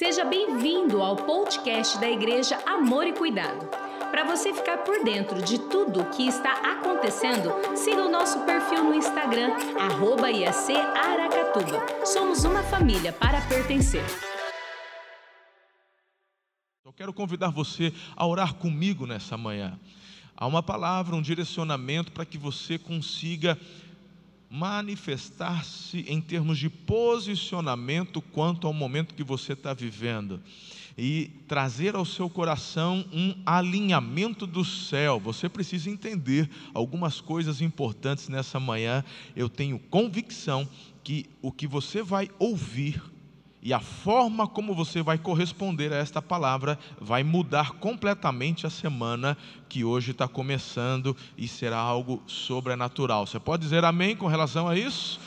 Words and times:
Seja 0.00 0.24
bem-vindo 0.24 1.02
ao 1.02 1.14
podcast 1.14 2.00
da 2.00 2.08
Igreja 2.08 2.58
Amor 2.64 3.06
e 3.06 3.12
Cuidado. 3.12 3.68
Para 4.10 4.24
você 4.24 4.50
ficar 4.54 4.78
por 4.78 5.04
dentro 5.04 5.42
de 5.42 5.58
tudo 5.68 6.00
o 6.00 6.10
que 6.10 6.26
está 6.26 6.54
acontecendo, 6.72 7.50
siga 7.76 8.06
o 8.06 8.10
nosso 8.10 8.40
perfil 8.46 8.82
no 8.82 8.94
Instagram, 8.94 9.50
arroba 9.78 10.30
IAC 10.30 10.74
Aracatuba. 10.74 12.06
Somos 12.06 12.44
uma 12.44 12.62
família 12.62 13.12
para 13.12 13.42
pertencer. 13.42 14.02
Eu 16.82 16.94
quero 16.94 17.12
convidar 17.12 17.50
você 17.50 17.92
a 18.16 18.26
orar 18.26 18.54
comigo 18.54 19.06
nessa 19.06 19.36
manhã. 19.36 19.78
Há 20.34 20.46
uma 20.46 20.62
palavra, 20.62 21.14
um 21.14 21.20
direcionamento 21.20 22.10
para 22.10 22.24
que 22.24 22.38
você 22.38 22.78
consiga 22.78 23.58
manifestar-se 24.50 26.04
em 26.08 26.20
termos 26.20 26.58
de 26.58 26.68
posicionamento 26.68 28.20
quanto 28.20 28.66
ao 28.66 28.72
momento 28.72 29.14
que 29.14 29.22
você 29.22 29.52
está 29.52 29.72
vivendo 29.72 30.42
e 30.98 31.30
trazer 31.46 31.94
ao 31.94 32.04
seu 32.04 32.28
coração 32.28 33.06
um 33.12 33.34
alinhamento 33.46 34.46
do 34.46 34.64
céu. 34.64 35.20
Você 35.20 35.48
precisa 35.48 35.88
entender 35.88 36.50
algumas 36.74 37.20
coisas 37.20 37.60
importantes 37.62 38.28
nessa 38.28 38.58
manhã. 38.58 39.04
Eu 39.36 39.48
tenho 39.48 39.78
convicção 39.78 40.68
que 41.02 41.26
o 41.40 41.52
que 41.52 41.66
você 41.66 42.02
vai 42.02 42.28
ouvir 42.38 43.00
e 43.62 43.74
a 43.74 43.80
forma 43.80 44.46
como 44.46 44.74
você 44.74 45.02
vai 45.02 45.18
corresponder 45.18 45.92
a 45.92 45.96
esta 45.96 46.22
palavra 46.22 46.78
vai 47.00 47.22
mudar 47.22 47.72
completamente 47.72 48.66
a 48.66 48.70
semana 48.70 49.36
que 49.68 49.84
hoje 49.84 50.12
está 50.12 50.26
começando 50.26 51.16
e 51.36 51.46
será 51.46 51.78
algo 51.78 52.22
sobrenatural. 52.26 53.26
Você 53.26 53.38
pode 53.38 53.62
dizer 53.62 53.84
amém 53.84 54.16
com 54.16 54.26
relação 54.26 54.66
a 54.66 54.76
isso? 54.76 55.20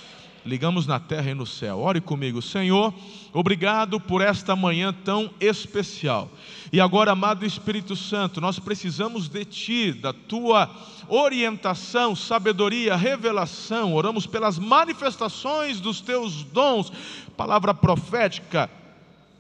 Ligamos 0.46 0.86
na 0.86 1.00
terra 1.00 1.32
e 1.32 1.34
no 1.34 1.46
céu. 1.46 1.80
Ore 1.80 2.02
comigo, 2.02 2.42
Senhor, 2.42 2.94
obrigado 3.32 3.98
por 3.98 4.22
esta 4.22 4.56
manhã 4.56 4.94
tão 4.94 5.30
especial. 5.40 6.30
E 6.72 6.82
agora, 6.82 7.14
amado 7.14 7.46
Espírito 7.46 7.96
Santo, 7.96 8.42
nós 8.42 8.60
precisamos 8.60 9.30
de 9.30 9.46
Ti, 9.46 9.94
da 9.94 10.12
Tua 10.12 10.70
orientação, 11.08 12.14
sabedoria, 12.14 12.96
revelação. 12.96 13.94
Oramos 13.94 14.26
pelas 14.26 14.60
manifestações 14.60 15.80
dos 15.80 16.02
Teus 16.02 16.44
dons, 16.44 16.92
palavra 17.38 17.74
profética, 17.74 18.70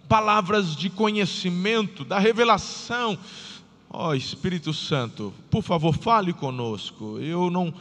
palavras 0.07 0.73
de 0.73 0.89
conhecimento, 0.89 2.05
da 2.05 2.17
revelação. 2.17 3.17
Ó 3.89 4.09
oh, 4.09 4.15
Espírito 4.15 4.73
Santo, 4.73 5.33
por 5.51 5.61
favor, 5.63 5.93
fale 5.93 6.31
conosco. 6.31 7.19
Eu 7.19 7.49
não 7.49 7.73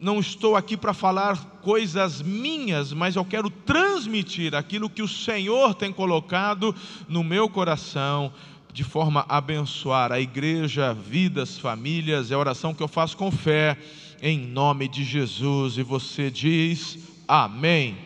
não 0.00 0.20
estou 0.20 0.54
aqui 0.54 0.76
para 0.76 0.94
falar 0.94 1.36
coisas 1.60 2.22
minhas, 2.22 2.92
mas 2.92 3.16
eu 3.16 3.24
quero 3.24 3.50
transmitir 3.50 4.54
aquilo 4.54 4.88
que 4.88 5.02
o 5.02 5.08
Senhor 5.08 5.74
tem 5.74 5.92
colocado 5.92 6.74
no 7.08 7.24
meu 7.24 7.48
coração, 7.48 8.32
de 8.72 8.84
forma 8.84 9.26
a 9.28 9.38
abençoar 9.38 10.12
a 10.12 10.20
igreja, 10.20 10.94
vidas, 10.94 11.58
famílias. 11.58 12.30
É 12.30 12.34
a 12.34 12.38
oração 12.38 12.72
que 12.72 12.82
eu 12.82 12.86
faço 12.86 13.16
com 13.16 13.30
fé, 13.30 13.76
em 14.22 14.38
nome 14.38 14.86
de 14.86 15.02
Jesus. 15.02 15.78
E 15.78 15.82
você 15.82 16.30
diz 16.30 16.98
amém. 17.26 17.98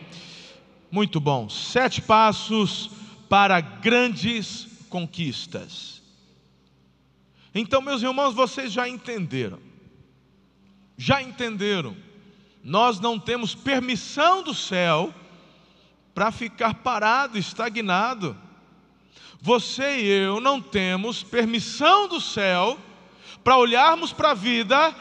Muito 0.91 1.19
bom. 1.19 1.47
Sete 1.47 2.01
passos 2.01 2.89
para 3.29 3.61
grandes 3.61 4.67
conquistas. 4.89 6.01
Então, 7.53 7.81
meus 7.81 8.01
irmãos, 8.01 8.33
vocês 8.33 8.71
já 8.71 8.89
entenderam 8.89 9.72
já 11.05 11.21
entenderam, 11.21 11.97
nós 12.63 12.97
não 12.97 13.19
temos 13.19 13.53
permissão 13.53 14.41
do 14.41 14.53
céu 14.53 15.13
para 16.15 16.31
ficar 16.31 16.75
parado, 16.75 17.37
estagnado. 17.37 18.37
Você 19.41 19.97
e 19.99 20.07
eu 20.07 20.39
não 20.39 20.61
temos 20.61 21.21
permissão 21.21 22.07
do 22.07 22.21
céu 22.21 22.79
para 23.43 23.57
olharmos 23.57 24.13
para 24.13 24.31
a 24.31 24.33
vida 24.33 24.95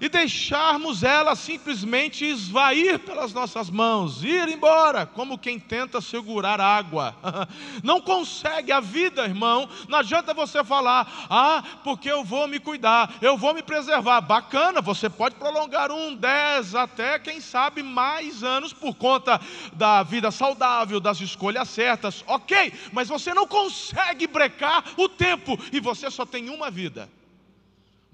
e 0.00 0.08
deixarmos 0.08 1.02
ela 1.02 1.34
simplesmente 1.34 2.24
esvair 2.24 2.98
pelas 2.98 3.32
nossas 3.32 3.70
mãos, 3.70 4.22
ir 4.22 4.48
embora, 4.48 5.06
como 5.06 5.38
quem 5.38 5.58
tenta 5.58 6.00
segurar 6.00 6.60
água. 6.60 7.14
Não 7.82 8.00
consegue 8.00 8.70
a 8.72 8.80
vida, 8.80 9.24
irmão. 9.24 9.68
Não 9.88 9.98
adianta 9.98 10.34
você 10.34 10.62
falar, 10.62 11.26
ah, 11.30 11.62
porque 11.82 12.10
eu 12.10 12.22
vou 12.22 12.46
me 12.46 12.60
cuidar, 12.60 13.14
eu 13.22 13.36
vou 13.36 13.54
me 13.54 13.62
preservar. 13.62 14.20
Bacana, 14.20 14.82
você 14.82 15.08
pode 15.08 15.36
prolongar 15.36 15.90
um, 15.90 16.14
dez, 16.14 16.74
até 16.74 17.18
quem 17.18 17.40
sabe 17.40 17.82
mais 17.82 18.42
anos 18.42 18.72
por 18.72 18.94
conta 18.94 19.40
da 19.72 20.02
vida 20.02 20.30
saudável, 20.30 21.00
das 21.00 21.20
escolhas 21.20 21.68
certas, 21.68 22.22
ok, 22.26 22.72
mas 22.92 23.08
você 23.08 23.32
não 23.32 23.46
consegue 23.46 24.26
brecar 24.26 24.84
o 24.96 25.08
tempo 25.08 25.58
e 25.72 25.80
você 25.80 26.10
só 26.10 26.26
tem 26.26 26.50
uma 26.50 26.70
vida. 26.70 27.08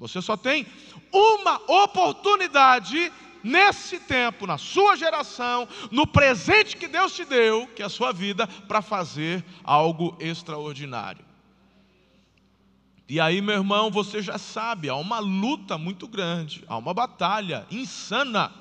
Você 0.03 0.21
só 0.21 0.37
tem 0.37 0.67
uma 1.13 1.61
oportunidade 1.67 3.13
nesse 3.43 3.99
tempo, 3.99 4.47
na 4.47 4.57
sua 4.57 4.97
geração, 4.97 5.69
no 5.91 6.07
presente 6.07 6.77
que 6.77 6.89
Deus 6.89 7.15
te 7.15 7.25
deu, 7.25 7.67
que 7.69 7.83
é 7.83 7.87
a 7.87 7.91
sua 7.91 8.13
vida, 8.13 8.47
para 8.47 8.81
fazer 8.81 9.45
algo 9.65 10.17
extraordinário. 10.21 11.25
E 13.09 13.21
aí, 13.21 13.43
meu 13.43 13.57
irmão, 13.57 13.91
você 13.91 14.23
já 14.23 14.39
sabe, 14.39 14.89
há 14.89 14.95
uma 14.95 15.19
luta 15.19 15.77
muito 15.77 16.07
grande, 16.09 16.65
há 16.67 16.79
uma 16.79 16.95
batalha 16.95 17.67
insana. 17.71 18.53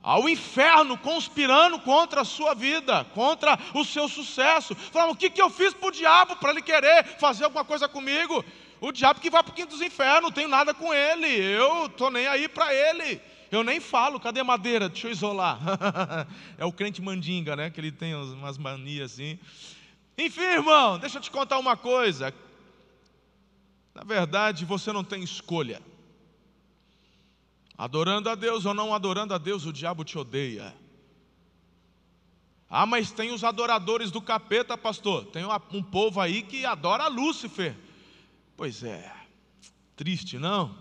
Há 0.00 0.20
o 0.20 0.28
inferno 0.28 0.98
conspirando 0.98 1.80
contra 1.80 2.20
a 2.20 2.24
sua 2.26 2.54
vida, 2.54 3.04
contra 3.14 3.58
o 3.72 3.84
seu 3.86 4.06
sucesso. 4.06 4.74
Falando, 4.74 5.12
o 5.12 5.16
que, 5.16 5.30
que 5.30 5.40
eu 5.40 5.48
fiz 5.48 5.72
para 5.72 5.88
o 5.88 5.90
diabo 5.90 6.36
para 6.36 6.50
ele 6.50 6.60
querer 6.60 7.04
fazer 7.18 7.44
alguma 7.44 7.64
coisa 7.64 7.88
comigo? 7.88 8.44
O 8.84 8.92
diabo 8.92 9.18
que 9.18 9.30
vai 9.30 9.42
para 9.42 9.50
o 9.50 9.54
quinto 9.54 9.70
dos 9.70 9.80
infernos, 9.80 10.24
não 10.24 10.30
tenho 10.30 10.46
nada 10.46 10.74
com 10.74 10.92
ele, 10.92 11.26
eu 11.26 11.86
estou 11.86 12.10
nem 12.10 12.26
aí 12.26 12.46
para 12.46 12.74
ele. 12.74 13.18
Eu 13.50 13.64
nem 13.64 13.80
falo, 13.80 14.20
cadê 14.20 14.40
a 14.40 14.44
madeira? 14.44 14.90
Deixa 14.90 15.06
eu 15.06 15.10
isolar. 15.10 15.58
é 16.58 16.66
o 16.66 16.72
crente 16.72 17.00
mandinga, 17.00 17.56
né? 17.56 17.70
Que 17.70 17.80
ele 17.80 17.90
tem 17.90 18.14
umas 18.14 18.58
manias 18.58 19.12
assim. 19.12 19.38
Enfim, 20.18 20.42
irmão, 20.42 20.98
deixa 20.98 21.16
eu 21.16 21.22
te 21.22 21.30
contar 21.30 21.58
uma 21.58 21.78
coisa. 21.78 22.34
Na 23.94 24.04
verdade, 24.04 24.66
você 24.66 24.92
não 24.92 25.02
tem 25.02 25.22
escolha. 25.22 25.80
Adorando 27.78 28.28
a 28.28 28.34
Deus 28.34 28.66
ou 28.66 28.74
não 28.74 28.92
adorando 28.92 29.32
a 29.32 29.38
Deus, 29.38 29.64
o 29.64 29.72
diabo 29.72 30.04
te 30.04 30.18
odeia. 30.18 30.74
Ah, 32.68 32.84
mas 32.84 33.10
tem 33.10 33.32
os 33.32 33.42
adoradores 33.42 34.10
do 34.10 34.20
capeta, 34.20 34.76
pastor. 34.76 35.24
Tem 35.24 35.42
um 35.72 35.82
povo 35.82 36.20
aí 36.20 36.42
que 36.42 36.66
adora 36.66 37.08
Lúcifer. 37.08 37.74
Pois 38.56 38.84
é, 38.84 39.12
triste, 39.96 40.38
não? 40.38 40.76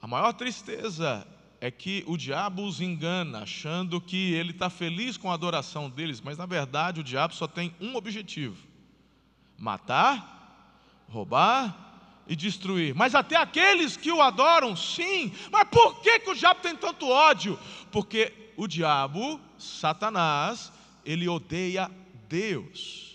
A 0.00 0.06
maior 0.06 0.32
tristeza 0.34 1.26
é 1.60 1.70
que 1.70 2.04
o 2.06 2.16
diabo 2.16 2.62
os 2.62 2.80
engana, 2.80 3.42
achando 3.42 4.00
que 4.00 4.34
ele 4.34 4.50
está 4.50 4.68
feliz 4.68 5.16
com 5.16 5.30
a 5.30 5.34
adoração 5.34 5.88
deles, 5.88 6.20
mas 6.20 6.36
na 6.36 6.46
verdade 6.46 7.00
o 7.00 7.04
diabo 7.04 7.34
só 7.34 7.46
tem 7.46 7.74
um 7.80 7.96
objetivo: 7.96 8.56
matar, 9.56 11.04
roubar 11.08 11.88
e 12.28 12.36
destruir. 12.36 12.94
Mas 12.94 13.14
até 13.14 13.36
aqueles 13.36 13.96
que 13.96 14.12
o 14.12 14.20
adoram, 14.20 14.76
sim. 14.76 15.32
Mas 15.50 15.66
por 15.68 16.00
que, 16.02 16.20
que 16.20 16.30
o 16.30 16.34
diabo 16.34 16.60
tem 16.60 16.76
tanto 16.76 17.08
ódio? 17.08 17.58
Porque 17.90 18.52
o 18.58 18.68
diabo, 18.68 19.40
Satanás, 19.56 20.70
ele 21.02 21.26
odeia 21.28 21.90
Deus. 22.28 23.07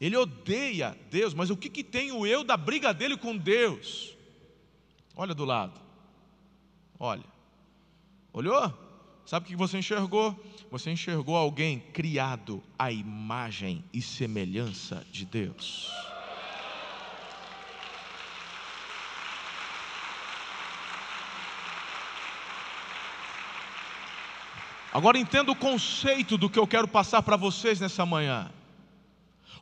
Ele 0.00 0.16
odeia 0.16 0.96
Deus, 1.10 1.32
mas 1.32 1.50
o 1.50 1.56
que, 1.56 1.70
que 1.70 1.82
tem 1.82 2.12
o 2.12 2.26
eu 2.26 2.44
da 2.44 2.56
briga 2.56 2.92
dele 2.92 3.16
com 3.16 3.36
Deus? 3.36 4.14
Olha 5.16 5.34
do 5.34 5.44
lado. 5.44 5.80
Olha. 6.98 7.24
Olhou? 8.32 8.72
Sabe 9.24 9.44
o 9.44 9.48
que 9.48 9.56
você 9.56 9.78
enxergou? 9.78 10.38
Você 10.70 10.90
enxergou 10.90 11.36
alguém 11.36 11.80
criado 11.80 12.62
à 12.78 12.92
imagem 12.92 13.82
e 13.92 14.02
semelhança 14.02 15.04
de 15.10 15.24
Deus. 15.24 15.90
Agora 24.92 25.18
entenda 25.18 25.50
o 25.50 25.56
conceito 25.56 26.38
do 26.38 26.48
que 26.48 26.58
eu 26.58 26.66
quero 26.66 26.88
passar 26.88 27.22
para 27.22 27.36
vocês 27.36 27.80
nessa 27.80 28.06
manhã. 28.06 28.50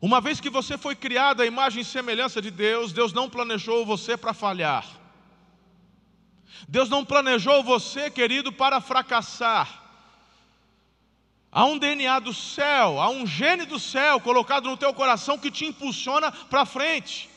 Uma 0.05 0.21
vez 0.21 0.39
que 0.39 0.51
você 0.51 0.77
foi 0.77 0.95
criado 0.95 1.41
à 1.41 1.47
imagem 1.47 1.81
e 1.81 1.85
semelhança 1.85 2.43
de 2.43 2.51
Deus, 2.51 2.93
Deus 2.93 3.11
não 3.15 3.31
planejou 3.31 3.87
você 3.87 4.19
para 4.19 4.35
falhar. 4.35 4.87
Deus 6.69 6.91
não 6.91 7.03
planejou 7.03 7.63
você, 7.63 8.11
querido, 8.11 8.53
para 8.53 8.83
fracassar. 8.83 9.83
Há 11.51 11.65
um 11.65 11.79
DNA 11.79 12.19
do 12.19 12.35
céu, 12.35 13.01
há 13.01 13.09
um 13.09 13.27
gene 13.27 13.65
do 13.65 13.79
céu 13.79 14.21
colocado 14.21 14.69
no 14.69 14.77
teu 14.77 14.93
coração 14.93 15.39
que 15.39 15.51
te 15.51 15.65
impulsiona 15.65 16.31
para 16.31 16.67
frente. 16.67 17.31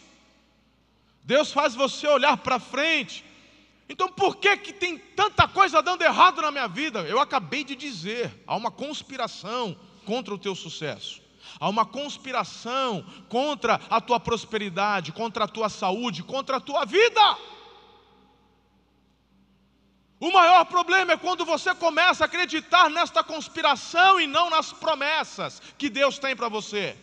Deus 1.23 1.53
faz 1.53 1.73
você 1.73 2.05
olhar 2.05 2.35
para 2.35 2.59
frente. 2.59 3.23
Então 3.87 4.09
por 4.09 4.35
que 4.35 4.57
que 4.57 4.73
tem 4.73 4.97
tanta 4.97 5.47
coisa 5.47 5.81
dando 5.81 6.01
errado 6.01 6.41
na 6.41 6.51
minha 6.51 6.67
vida? 6.67 6.99
Eu 7.03 7.21
acabei 7.21 7.63
de 7.63 7.77
dizer, 7.77 8.43
há 8.45 8.57
uma 8.57 8.71
conspiração 8.71 9.73
contra 10.03 10.33
o 10.33 10.37
teu 10.37 10.53
sucesso. 10.53 11.25
Há 11.59 11.69
uma 11.69 11.85
conspiração 11.85 13.05
contra 13.29 13.79
a 13.89 13.99
tua 13.99 14.19
prosperidade, 14.19 15.11
contra 15.11 15.45
a 15.45 15.47
tua 15.47 15.69
saúde, 15.69 16.23
contra 16.23 16.57
a 16.57 16.59
tua 16.59 16.85
vida. 16.85 17.37
O 20.19 20.31
maior 20.31 20.65
problema 20.65 21.13
é 21.13 21.17
quando 21.17 21.45
você 21.45 21.73
começa 21.75 22.23
a 22.23 22.27
acreditar 22.27 22.89
nesta 22.89 23.23
conspiração 23.23 24.19
e 24.19 24.25
não 24.25 24.49
nas 24.49 24.73
promessas 24.73 25.61
que 25.77 25.89
Deus 25.89 26.17
tem 26.17 26.35
para 26.35 26.49
você. 26.49 26.97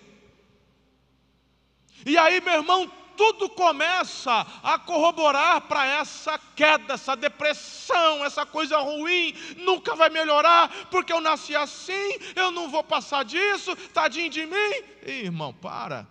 E 2.05 2.19
aí, 2.19 2.41
meu 2.41 2.55
irmão, 2.55 2.91
tudo 3.17 3.49
começa 3.49 4.47
a 4.63 4.79
corroborar 4.79 5.63
para 5.63 5.87
essa 5.87 6.39
queda, 6.55 6.95
essa 6.95 7.17
depressão, 7.17 8.25
essa 8.25 8.45
coisa 8.47 8.79
ruim, 8.79 9.35
nunca 9.59 9.97
vai 9.97 10.11
melhorar, 10.11 10.69
porque 10.91 11.13
eu 11.13 11.21
nasci 11.21 11.55
assim, 11.55 12.19
eu 12.35 12.51
não 12.51 12.71
vou 12.71 12.85
passar 12.85 13.25
disso, 13.25 13.75
tadinho 13.93 14.31
de 14.31 14.47
mim. 14.47 14.83
Ih, 15.07 15.25
irmão, 15.25 15.53
para. 15.53 16.07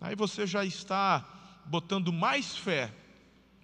Aí 0.00 0.14
você 0.14 0.46
já 0.46 0.64
está 0.64 1.24
botando 1.64 2.12
mais 2.12 2.56
fé 2.56 2.92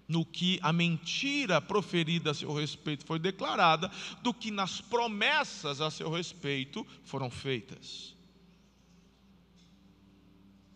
no 0.07 0.25
que 0.25 0.59
a 0.61 0.73
mentira 0.73 1.61
proferida 1.61 2.31
a 2.31 2.33
seu 2.33 2.53
respeito 2.53 3.05
foi 3.05 3.17
declarada, 3.17 3.89
do 4.21 4.33
que 4.33 4.51
nas 4.51 4.81
promessas 4.81 5.81
a 5.81 5.89
seu 5.89 6.11
respeito 6.11 6.85
foram 7.03 7.29
feitas. 7.29 8.13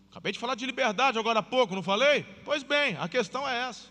Acabei 0.10 0.32
de 0.32 0.40
falar 0.40 0.56
de 0.56 0.66
liberdade 0.66 1.20
agora 1.20 1.40
há 1.40 1.44
pouco, 1.44 1.76
não 1.76 1.84
falei? 1.84 2.24
Pois 2.44 2.64
bem, 2.64 2.98
a 2.98 3.08
questão 3.08 3.48
é 3.48 3.70
essa. 3.70 3.88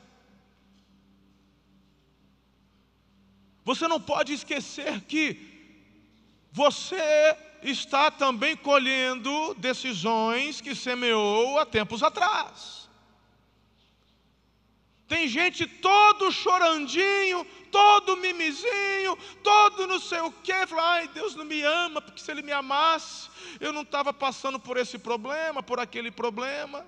Você 3.64 3.88
não 3.88 4.00
pode 4.00 4.32
esquecer 4.32 5.00
que 5.02 5.54
você 6.52 7.36
está 7.62 8.10
também 8.10 8.56
colhendo 8.56 9.54
decisões 9.54 10.60
que 10.60 10.74
semeou 10.74 11.58
há 11.58 11.66
tempos 11.66 12.02
atrás. 12.02 12.85
Tem 15.08 15.29
gente 15.29 15.67
todo 15.67 16.32
chorandinho, 16.32 17.47
todo 17.70 18.17
mimizinho, 18.17 19.17
todo 19.43 19.87
não 19.87 20.00
sei 20.00 20.20
o 20.20 20.32
quê. 20.32 20.67
Fala, 20.67 20.94
ai, 20.94 21.08
Deus 21.08 21.35
não 21.37 21.44
me 21.44 21.62
ama, 21.62 22.00
porque 22.00 22.20
se 22.20 22.31
Ele 22.31 22.43
me 22.43 22.53
amasse, 22.53 23.29
eu 23.61 23.73
não 23.73 23.82
estava 23.82 24.12
passando 24.12 24.58
por 24.58 24.76
esse 24.76 24.99
problema, 24.99 25.62
por 25.62 25.79
aquele 25.79 26.11
problema. 26.11 26.85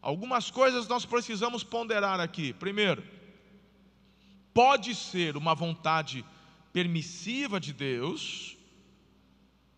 Algumas 0.00 0.50
coisas 0.50 0.86
nós 0.86 1.04
precisamos 1.04 1.64
ponderar 1.64 2.20
aqui. 2.20 2.52
Primeiro, 2.52 3.02
pode 4.52 4.94
ser 4.94 5.36
uma 5.36 5.54
vontade 5.54 6.24
permissiva 6.72 7.58
de 7.58 7.72
Deus, 7.72 8.53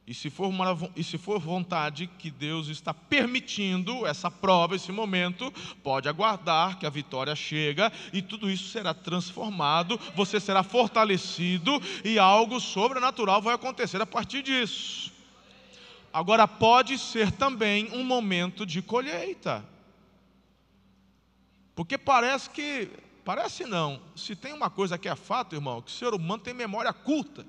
e 0.06 0.14
se, 0.14 0.30
for 0.30 0.46
uma, 0.46 0.78
e 0.94 1.02
se 1.02 1.18
for 1.18 1.40
vontade 1.40 2.06
que 2.06 2.30
Deus 2.30 2.68
está 2.68 2.94
permitindo 2.94 4.06
essa 4.06 4.30
prova, 4.30 4.76
esse 4.76 4.92
momento, 4.92 5.52
pode 5.82 6.08
aguardar 6.08 6.78
que 6.78 6.86
a 6.86 6.90
vitória 6.90 7.34
chega 7.34 7.92
e 8.12 8.22
tudo 8.22 8.48
isso 8.48 8.70
será 8.70 8.94
transformado, 8.94 9.98
você 10.14 10.38
será 10.38 10.62
fortalecido 10.62 11.82
e 12.04 12.20
algo 12.20 12.60
sobrenatural 12.60 13.42
vai 13.42 13.56
acontecer 13.56 14.00
a 14.00 14.06
partir 14.06 14.44
disso. 14.44 15.12
Agora, 16.12 16.46
pode 16.46 16.96
ser 16.98 17.32
também 17.32 17.90
um 17.92 18.04
momento 18.04 18.64
de 18.64 18.80
colheita, 18.80 19.64
porque 21.74 21.98
parece 21.98 22.48
que, 22.48 22.88
parece 23.24 23.64
não, 23.64 24.00
se 24.14 24.36
tem 24.36 24.52
uma 24.52 24.70
coisa 24.70 24.96
que 24.96 25.08
é 25.08 25.16
fato, 25.16 25.56
irmão, 25.56 25.82
que 25.82 25.90
o 25.90 25.94
ser 25.94 26.14
humano 26.14 26.42
tem 26.44 26.54
memória 26.54 26.92
curta. 26.92 27.44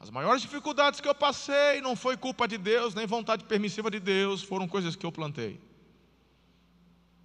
As 0.00 0.10
maiores 0.10 0.42
dificuldades 0.42 1.00
que 1.00 1.08
eu 1.08 1.14
passei 1.14 1.80
não 1.80 1.96
foi 1.96 2.16
culpa 2.16 2.46
de 2.46 2.56
Deus, 2.56 2.94
nem 2.94 3.06
vontade 3.06 3.44
permissiva 3.44 3.90
de 3.90 3.98
Deus, 3.98 4.42
foram 4.42 4.68
coisas 4.68 4.94
que 4.94 5.04
eu 5.04 5.10
plantei. 5.10 5.60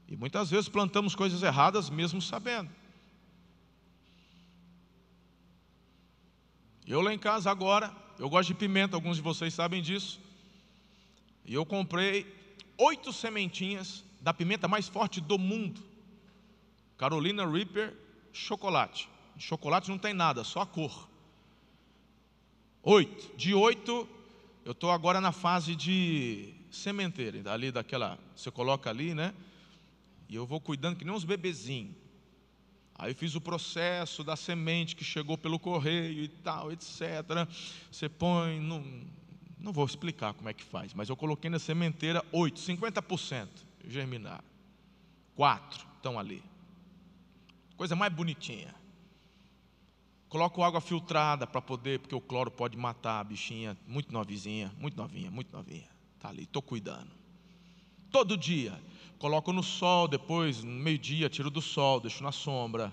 E 0.07 0.15
muitas 0.15 0.49
vezes 0.49 0.67
plantamos 0.67 1.15
coisas 1.15 1.43
erradas 1.43 1.89
mesmo 1.89 2.21
sabendo. 2.21 2.69
Eu 6.85 6.99
lá 6.99 7.13
em 7.13 7.19
casa 7.19 7.49
agora, 7.49 7.95
eu 8.19 8.29
gosto 8.29 8.49
de 8.49 8.55
pimenta, 8.55 8.95
alguns 8.95 9.17
de 9.17 9.21
vocês 9.21 9.53
sabem 9.53 9.81
disso. 9.81 10.19
E 11.45 11.53
eu 11.53 11.65
comprei 11.65 12.25
oito 12.77 13.13
sementinhas 13.13 14.03
da 14.19 14.33
pimenta 14.33 14.67
mais 14.67 14.87
forte 14.87 15.21
do 15.21 15.37
mundo. 15.37 15.81
Carolina 16.97 17.49
Reaper 17.49 17.93
chocolate. 18.31 19.09
Chocolate 19.37 19.89
não 19.89 19.97
tem 19.97 20.13
nada, 20.13 20.43
só 20.43 20.61
a 20.61 20.65
cor. 20.65 21.09
Oito. 22.85 23.33
De 23.37 23.53
oito, 23.53 24.05
eu 24.65 24.73
estou 24.73 24.91
agora 24.91 25.21
na 25.21 25.31
fase 25.31 25.73
de 25.73 26.53
sementeira, 26.69 27.49
ali 27.49 27.71
daquela, 27.71 28.19
você 28.35 28.51
coloca 28.51 28.89
ali, 28.89 29.13
né? 29.13 29.33
E 30.27 30.35
eu 30.35 30.45
vou 30.45 30.59
cuidando 30.59 30.97
que 30.97 31.05
nem 31.05 31.13
uns 31.13 31.23
bebezinhos. 31.23 31.95
Aí 32.95 33.13
fiz 33.13 33.35
o 33.35 33.41
processo 33.41 34.21
da 34.21 34.35
semente 34.35 34.97
que 34.97 35.03
chegou 35.03 35.37
pelo 35.37 35.57
correio 35.57 36.23
e 36.23 36.27
tal, 36.27 36.73
etc. 36.73 37.01
Você 37.89 38.09
põe, 38.09 38.59
não, 38.59 38.83
não 39.57 39.71
vou 39.71 39.85
explicar 39.85 40.33
como 40.33 40.49
é 40.49 40.53
que 40.53 40.63
faz, 40.63 40.93
mas 40.93 41.07
eu 41.07 41.15
coloquei 41.15 41.49
na 41.49 41.59
sementeira 41.59 42.23
8, 42.33 42.59
50% 42.59 43.47
germinar. 43.87 44.43
Quatro 45.35 45.87
estão 45.95 46.19
ali. 46.19 46.43
Coisa 47.77 47.95
mais 47.95 48.11
bonitinha. 48.11 48.75
Coloco 50.33 50.63
água 50.63 50.81
filtrada 50.81 51.45
para 51.45 51.61
poder, 51.61 51.99
porque 51.99 52.15
o 52.15 52.19
cloro 52.19 52.49
pode 52.49 52.75
matar 52.75 53.19
a 53.19 53.23
bichinha, 53.23 53.77
muito 53.85 54.11
novizinha, 54.11 54.73
muito 54.79 54.97
novinha, 54.97 55.29
muito 55.29 55.55
novinha. 55.55 55.87
Está 56.15 56.29
ali, 56.29 56.41
estou 56.41 56.59
cuidando. 56.59 57.11
Todo 58.09 58.35
dia. 58.35 58.81
Coloco 59.19 59.53
no 59.53 59.61
sol, 59.61 60.07
depois, 60.07 60.63
no 60.63 60.71
meio-dia, 60.71 61.29
tiro 61.29 61.51
do 61.51 61.61
sol, 61.61 61.99
deixo 61.99 62.23
na 62.23 62.31
sombra. 62.31 62.91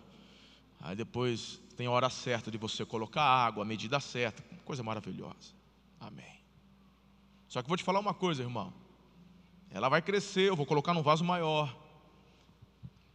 Aí 0.83 0.95
depois 0.95 1.59
tem 1.79 1.87
a 1.87 1.91
hora 1.91 2.11
certa 2.11 2.51
de 2.51 2.59
você 2.59 2.85
colocar 2.85 3.23
água, 3.23 3.63
a 3.63 3.67
medida 3.67 3.99
certa. 4.01 4.43
Coisa 4.67 4.83
maravilhosa. 4.83 5.55
Amém. 5.99 6.43
Só 7.49 7.63
que 7.63 7.69
vou 7.69 7.77
te 7.79 7.83
falar 7.83 8.01
uma 8.01 8.13
coisa, 8.13 8.43
irmão. 8.43 8.71
Ela 9.71 9.89
vai 9.89 10.03
crescer, 10.03 10.51
eu 10.51 10.57
vou 10.57 10.67
colocar 10.67 10.93
num 10.93 11.03
vaso 11.03 11.25
maior. 11.25 11.75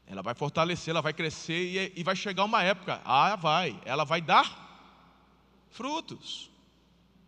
Ela 0.07 0.21
vai 0.21 0.35
fortalecer, 0.35 0.91
ela 0.91 1.01
vai 1.01 1.13
crescer 1.13 1.93
e, 1.95 1.99
e 1.99 2.03
vai 2.03 2.15
chegar 2.15 2.43
uma 2.43 2.61
época, 2.61 3.01
ah, 3.03 3.35
vai, 3.35 3.79
ela 3.85 4.03
vai 4.03 4.21
dar 4.21 4.63
frutos, 5.69 6.49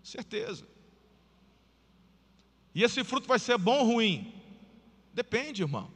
certeza. 0.04 0.66
E 2.74 2.84
esse 2.84 3.04
fruto 3.04 3.28
vai 3.28 3.40
ser 3.40 3.58
bom 3.58 3.80
ou 3.80 3.86
ruim? 3.94 4.34
Depende, 5.12 5.64
irmão. 5.64 5.92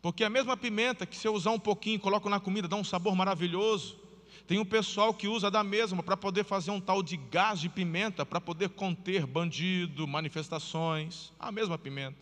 Porque 0.00 0.24
a 0.24 0.30
mesma 0.30 0.56
pimenta 0.56 1.04
que 1.04 1.16
se 1.16 1.26
eu 1.26 1.34
usar 1.34 1.50
um 1.50 1.58
pouquinho, 1.58 1.98
coloco 1.98 2.28
na 2.28 2.40
comida, 2.40 2.68
dá 2.68 2.76
um 2.76 2.84
sabor 2.84 3.14
maravilhoso. 3.14 3.98
Tem 4.46 4.58
um 4.58 4.64
pessoal 4.64 5.14
que 5.14 5.28
usa 5.28 5.50
da 5.50 5.62
mesma 5.62 6.02
para 6.02 6.16
poder 6.16 6.44
fazer 6.44 6.70
um 6.72 6.80
tal 6.80 7.02
de 7.02 7.16
gás 7.16 7.60
de 7.60 7.68
pimenta, 7.68 8.26
para 8.26 8.40
poder 8.40 8.70
conter 8.70 9.26
bandido, 9.26 10.06
manifestações. 10.06 11.32
A 11.38 11.52
mesma 11.52 11.78
pimenta. 11.78 12.18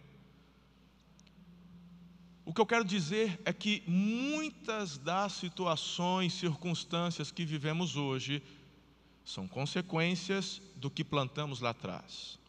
O 2.51 2.53
que 2.53 2.61
eu 2.61 2.67
quero 2.67 2.85
dizer 2.85 3.41
é 3.45 3.53
que 3.53 3.81
muitas 3.87 4.99
das 4.99 5.35
situações, 5.35 6.33
circunstâncias 6.33 7.31
que 7.31 7.45
vivemos 7.45 7.95
hoje 7.95 8.43
são 9.25 9.47
consequências 9.47 10.61
do 10.75 10.91
que 10.91 11.05
plantamos 11.05 11.61
lá 11.61 11.71
atrás. 11.71 12.41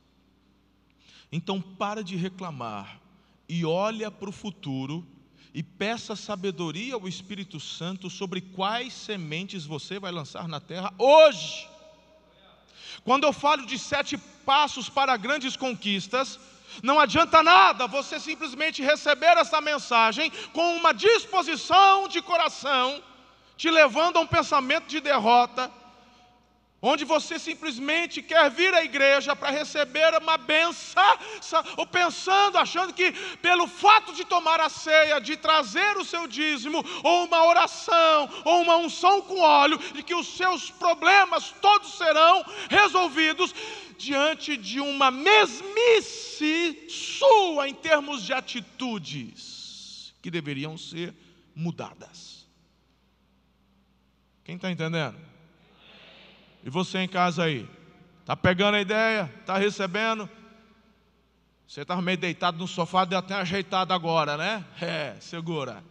Então, 1.32 1.62
para 1.62 2.04
de 2.04 2.16
reclamar 2.16 3.00
e 3.48 3.64
olha 3.64 4.10
para 4.10 4.28
o 4.28 4.32
futuro 4.32 5.06
e 5.54 5.62
peça 5.62 6.16
sabedoria 6.16 6.96
ao 6.96 7.08
Espírito 7.08 7.60
Santo 7.60 8.10
sobre 8.10 8.42
quais 8.42 8.94
sementes 8.94 9.66
você 9.66 10.00
vai 10.00 10.12
lançar 10.12 10.48
na 10.48 10.60
terra 10.60 10.92
hoje. 10.98 11.70
Quando 13.04 13.26
eu 13.26 13.32
falo 13.32 13.68
de 13.68 13.78
sete 13.78 14.18
passos 14.18 14.90
para 14.90 15.16
grandes 15.16 15.56
conquistas, 15.56 16.40
não 16.82 17.00
adianta 17.00 17.44
nada 17.44 17.88
você 17.88 18.20
simplesmente 18.20 18.82
receber 18.82 19.38
essa 19.38 19.60
mensagem 19.62 20.32
com 20.54 20.76
uma 20.76 20.94
disposição 20.94 22.08
de 22.08 22.22
coração, 22.22 23.02
te 23.58 23.70
levando 23.70 24.18
a 24.18 24.22
um 24.22 24.28
pensamento 24.28 24.88
de 24.88 25.00
derrota, 25.00 25.72
onde 26.82 27.06
você 27.06 27.38
simplesmente 27.38 28.22
quer 28.24 28.50
vir 28.50 28.74
à 28.74 28.84
igreja 28.84 29.36
para 29.36 29.52
receber 29.52 30.18
uma 30.20 30.38
benção, 30.38 31.04
ou 31.78 31.86
pensando, 31.86 32.58
achando 32.58 32.92
que 32.94 33.12
pelo 33.38 33.68
fato 33.68 34.14
de 34.14 34.26
tomar 34.26 34.60
a 34.60 34.68
ceia, 34.68 35.22
de 35.22 35.38
trazer 35.38 35.96
o 35.98 36.06
seu 36.06 36.28
dízimo, 36.28 36.84
ou 37.04 37.26
uma 37.26 37.46
oração, 37.46 38.28
ou 38.44 38.62
uma 38.62 38.78
unção 38.78 39.22
com 39.22 39.40
óleo, 39.40 39.78
de 39.78 40.02
que 40.02 40.16
os 40.16 40.28
seus 40.36 40.72
problemas 40.72 41.54
todos 41.62 41.98
serão 41.98 42.44
resolvidos, 42.70 43.54
diante 43.98 44.58
de 44.58 44.80
uma 44.80 45.12
mesmice 45.12 46.88
sua 46.90 47.70
em 47.70 47.74
termos 47.76 48.24
de 48.24 48.34
atitudes 48.34 50.16
que 50.24 50.32
deveriam 50.32 50.76
ser 50.76 51.14
mudadas. 51.56 52.48
Quem 54.44 54.56
está 54.56 54.72
entendendo? 54.72 55.31
E 56.64 56.70
você 56.70 57.00
em 57.00 57.08
casa 57.08 57.44
aí? 57.44 57.68
Está 58.20 58.36
pegando 58.36 58.76
a 58.76 58.82
ideia? 58.82 59.32
Está 59.40 59.58
recebendo? 59.58 60.30
Você 61.68 61.82
estava 61.82 62.02
meio 62.02 62.18
deitado 62.18 62.58
no 62.58 62.68
sofá, 62.68 63.06
deu 63.06 63.20
até 63.20 63.34
ajeitado 63.34 63.94
agora, 63.94 64.38
né? 64.38 64.66
É, 64.82 65.16
segura. 65.20 65.84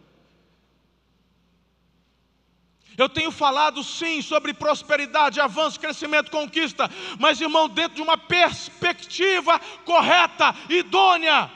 Eu 2.97 3.09
tenho 3.09 3.31
falado 3.31 3.83
sim 3.83 4.21
sobre 4.21 4.53
prosperidade, 4.53 5.39
avanço, 5.39 5.79
crescimento, 5.79 6.29
conquista, 6.29 6.89
mas 7.19 7.39
irmão, 7.39 7.67
dentro 7.67 7.95
de 7.95 8.01
uma 8.01 8.17
perspectiva 8.17 9.59
correta, 9.85 10.53
idônea, 10.69 11.49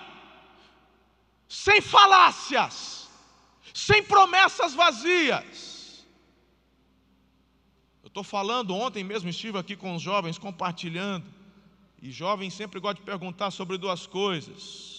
sem 1.48 1.82
falácias, 1.82 3.10
sem 3.74 4.02
promessas 4.02 4.74
vazias. 4.74 5.65
Estou 8.16 8.24
falando, 8.24 8.74
ontem 8.74 9.04
mesmo 9.04 9.30
estive 9.30 9.58
aqui 9.58 9.76
com 9.76 9.94
os 9.94 10.02
jovens 10.02 10.38
compartilhando, 10.38 11.26
e 12.02 12.10
jovens 12.10 12.54
sempre 12.54 12.80
gostam 12.80 13.02
de 13.02 13.06
perguntar 13.06 13.52
sobre 13.52 13.78
duas 13.78 14.08
coisas 14.08 14.96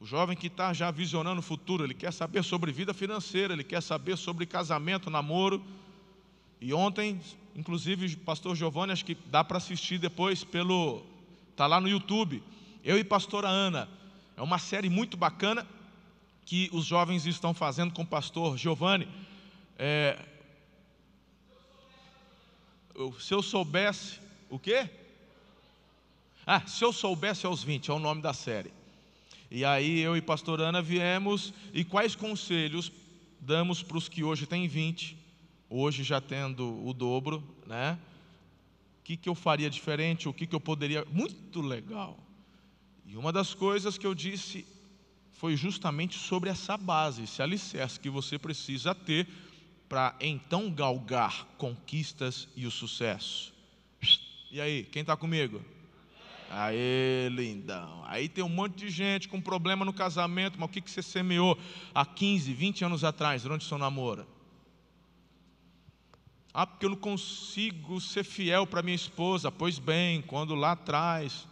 o 0.00 0.06
jovem 0.06 0.34
que 0.34 0.46
está 0.46 0.72
já 0.72 0.90
visionando 0.90 1.40
o 1.40 1.42
futuro, 1.42 1.84
ele 1.84 1.92
quer 1.92 2.10
saber 2.10 2.42
sobre 2.42 2.72
vida 2.72 2.94
financeira, 2.94 3.52
ele 3.52 3.62
quer 3.62 3.82
saber 3.82 4.16
sobre 4.16 4.46
casamento, 4.46 5.10
namoro. 5.10 5.62
E 6.58 6.72
ontem, 6.72 7.20
inclusive, 7.54 8.06
o 8.14 8.18
pastor 8.20 8.56
Giovanni, 8.56 8.92
acho 8.92 9.04
que 9.04 9.18
dá 9.26 9.44
para 9.44 9.58
assistir 9.58 9.98
depois 9.98 10.42
pelo. 10.42 11.02
Está 11.50 11.66
lá 11.66 11.78
no 11.78 11.88
YouTube. 11.88 12.42
Eu 12.82 12.98
e 12.98 13.04
pastora 13.04 13.48
Ana. 13.48 13.86
É 14.34 14.40
uma 14.40 14.58
série 14.58 14.88
muito 14.88 15.18
bacana 15.18 15.66
que 16.46 16.70
os 16.72 16.86
jovens 16.86 17.26
estão 17.26 17.52
fazendo 17.52 17.92
com 17.92 18.00
o 18.00 18.06
pastor 18.06 18.56
Giovanni. 18.56 19.06
É, 19.78 20.18
se 23.18 23.34
eu 23.34 23.42
soubesse. 23.42 24.18
O 24.48 24.58
quê? 24.58 24.88
Ah, 26.46 26.66
se 26.66 26.84
eu 26.84 26.92
soubesse 26.92 27.46
aos 27.46 27.62
20, 27.62 27.90
é 27.90 27.94
o 27.94 27.98
nome 27.98 28.20
da 28.20 28.32
série. 28.32 28.72
E 29.50 29.64
aí 29.64 30.00
eu 30.00 30.16
e 30.16 30.22
pastor 30.22 30.60
Ana 30.60 30.80
viemos 30.80 31.52
e 31.72 31.84
quais 31.84 32.14
conselhos 32.14 32.92
damos 33.40 33.82
para 33.82 33.98
os 33.98 34.08
que 34.08 34.22
hoje 34.22 34.46
têm 34.46 34.68
20, 34.68 35.16
hoje 35.68 36.02
já 36.04 36.20
tendo 36.20 36.86
o 36.86 36.92
dobro, 36.92 37.42
né? 37.66 37.98
O 39.00 39.02
que, 39.04 39.16
que 39.16 39.28
eu 39.28 39.34
faria 39.34 39.68
diferente, 39.68 40.28
o 40.28 40.32
que, 40.32 40.46
que 40.46 40.54
eu 40.54 40.60
poderia. 40.60 41.04
Muito 41.10 41.60
legal. 41.60 42.18
E 43.06 43.16
uma 43.16 43.32
das 43.32 43.54
coisas 43.54 43.98
que 43.98 44.06
eu 44.06 44.14
disse 44.14 44.64
foi 45.32 45.56
justamente 45.56 46.18
sobre 46.18 46.50
essa 46.50 46.76
base, 46.76 47.22
esse 47.22 47.42
alicerce 47.42 47.98
que 47.98 48.10
você 48.10 48.38
precisa 48.38 48.94
ter 48.94 49.26
para 49.90 50.14
então 50.20 50.70
galgar 50.70 51.48
conquistas 51.58 52.46
e 52.54 52.64
o 52.64 52.70
sucesso. 52.70 53.52
E 54.48 54.60
aí, 54.60 54.84
quem 54.84 55.00
está 55.00 55.16
comigo? 55.16 55.60
Aê, 56.48 57.28
lindão. 57.28 58.04
Aí 58.06 58.28
tem 58.28 58.44
um 58.44 58.48
monte 58.48 58.76
de 58.76 58.88
gente 58.88 59.28
com 59.28 59.40
problema 59.40 59.84
no 59.84 59.92
casamento, 59.92 60.60
mas 60.60 60.70
o 60.70 60.72
que, 60.72 60.80
que 60.80 60.90
você 60.90 61.02
semeou 61.02 61.58
há 61.92 62.06
15, 62.06 62.52
20 62.52 62.84
anos 62.84 63.02
atrás, 63.02 63.42
durante 63.42 63.62
o 63.62 63.68
seu 63.68 63.78
namoro? 63.78 64.24
Ah, 66.54 66.64
porque 66.64 66.86
eu 66.86 66.90
não 66.90 66.96
consigo 66.96 68.00
ser 68.00 68.22
fiel 68.22 68.68
para 68.68 68.82
minha 68.82 68.94
esposa. 68.94 69.50
Pois 69.50 69.80
bem, 69.80 70.22
quando 70.22 70.54
lá 70.54 70.72
atrás 70.72 71.48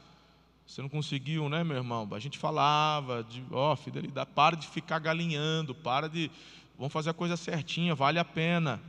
você 0.69 0.83
não 0.83 0.89
conseguiu, 0.89 1.49
né, 1.49 1.65
meu 1.65 1.79
irmão? 1.79 2.07
A 2.13 2.19
gente 2.19 2.39
falava 2.39 3.25
de, 3.25 3.43
ó, 3.51 3.73
oh, 3.73 3.77
fidelidade, 3.77 4.31
para 4.35 4.55
de 4.55 4.69
ficar 4.69 4.99
galinhando, 4.99 5.75
para 5.75 6.09
de, 6.09 6.31
vamos 6.79 6.93
fazer 6.93 7.11
a 7.11 7.15
coisa 7.15 7.37
certinha, 7.37 7.95
vale 7.95 8.19
a 8.19 8.25
pena. 8.25 8.81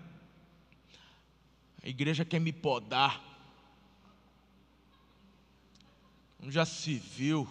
A 1.84 1.89
igreja 1.89 2.24
quer 2.24 2.39
me 2.39 2.53
podar. 2.53 3.22
Já 6.48 6.65
se 6.65 6.96
viu? 6.96 7.50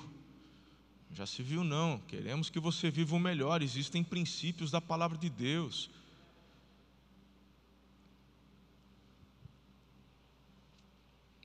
Já 1.10 1.26
se 1.26 1.42
viu, 1.42 1.64
não. 1.64 1.98
Queremos 2.06 2.48
que 2.48 2.60
você 2.60 2.90
viva 2.90 3.16
o 3.16 3.18
melhor. 3.18 3.62
Existem 3.62 4.04
princípios 4.04 4.70
da 4.70 4.80
palavra 4.80 5.18
de 5.18 5.28
Deus. 5.28 5.90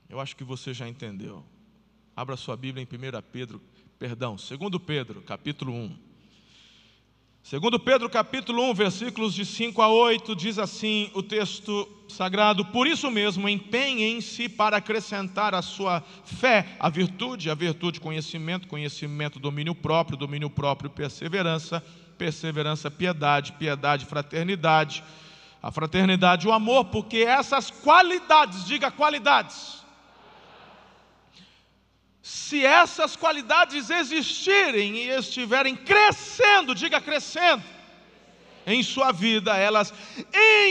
Eu 0.08 0.20
acho 0.20 0.36
que 0.36 0.44
você 0.44 0.72
já 0.72 0.88
entendeu. 0.88 1.44
Abra 2.14 2.36
sua 2.36 2.56
Bíblia 2.56 2.82
em 2.82 2.86
1 2.86 3.22
Pedro, 3.32 3.60
perdão, 3.98 4.36
2 4.36 4.48
Pedro, 4.86 5.20
capítulo 5.22 5.72
1. 5.72 6.03
Segundo 7.44 7.78
Pedro 7.78 8.08
capítulo 8.08 8.70
1, 8.70 8.74
versículos 8.74 9.34
de 9.34 9.44
5 9.44 9.82
a 9.82 9.88
8, 9.90 10.34
diz 10.34 10.58
assim 10.58 11.10
o 11.12 11.22
texto 11.22 11.86
sagrado: 12.08 12.64
Por 12.64 12.86
isso 12.86 13.10
mesmo, 13.10 13.46
empenhem-se 13.46 14.48
para 14.48 14.78
acrescentar 14.78 15.54
à 15.54 15.60
sua 15.60 16.02
fé 16.24 16.66
a 16.80 16.88
virtude, 16.88 17.50
a 17.50 17.54
virtude 17.54 18.00
conhecimento, 18.00 18.66
conhecimento 18.66 19.38
domínio 19.38 19.74
próprio, 19.74 20.16
domínio 20.16 20.48
próprio 20.48 20.88
perseverança, 20.88 21.84
perseverança 22.16 22.90
piedade, 22.90 23.52
piedade 23.52 24.06
fraternidade, 24.06 25.04
a 25.62 25.70
fraternidade 25.70 26.48
o 26.48 26.52
amor, 26.52 26.86
porque 26.86 27.18
essas 27.18 27.70
qualidades, 27.70 28.64
diga 28.64 28.90
qualidades, 28.90 29.83
se 32.24 32.64
essas 32.64 33.14
qualidades 33.16 33.90
existirem 33.90 34.96
e 34.96 35.10
estiverem 35.10 35.76
crescendo, 35.76 36.74
diga 36.74 36.98
crescendo, 36.98 37.62
em 38.64 38.82
sua 38.82 39.12
vida, 39.12 39.54
elas 39.54 39.92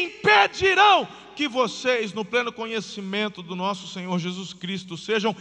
impedirão 0.01 1.07
que 1.36 1.48
vocês, 1.48 2.12
no 2.12 2.25
pleno 2.25 2.51
conhecimento 2.51 3.43
do 3.43 3.55
nosso 3.55 3.88
Senhor 3.88 4.17
Jesus 4.17 4.51
Cristo, 4.51 4.98
sejam 4.98 5.36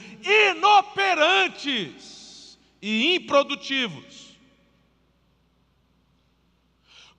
inoperantes 0.51 2.59
e 2.83 3.15
improdutivos. 3.15 4.37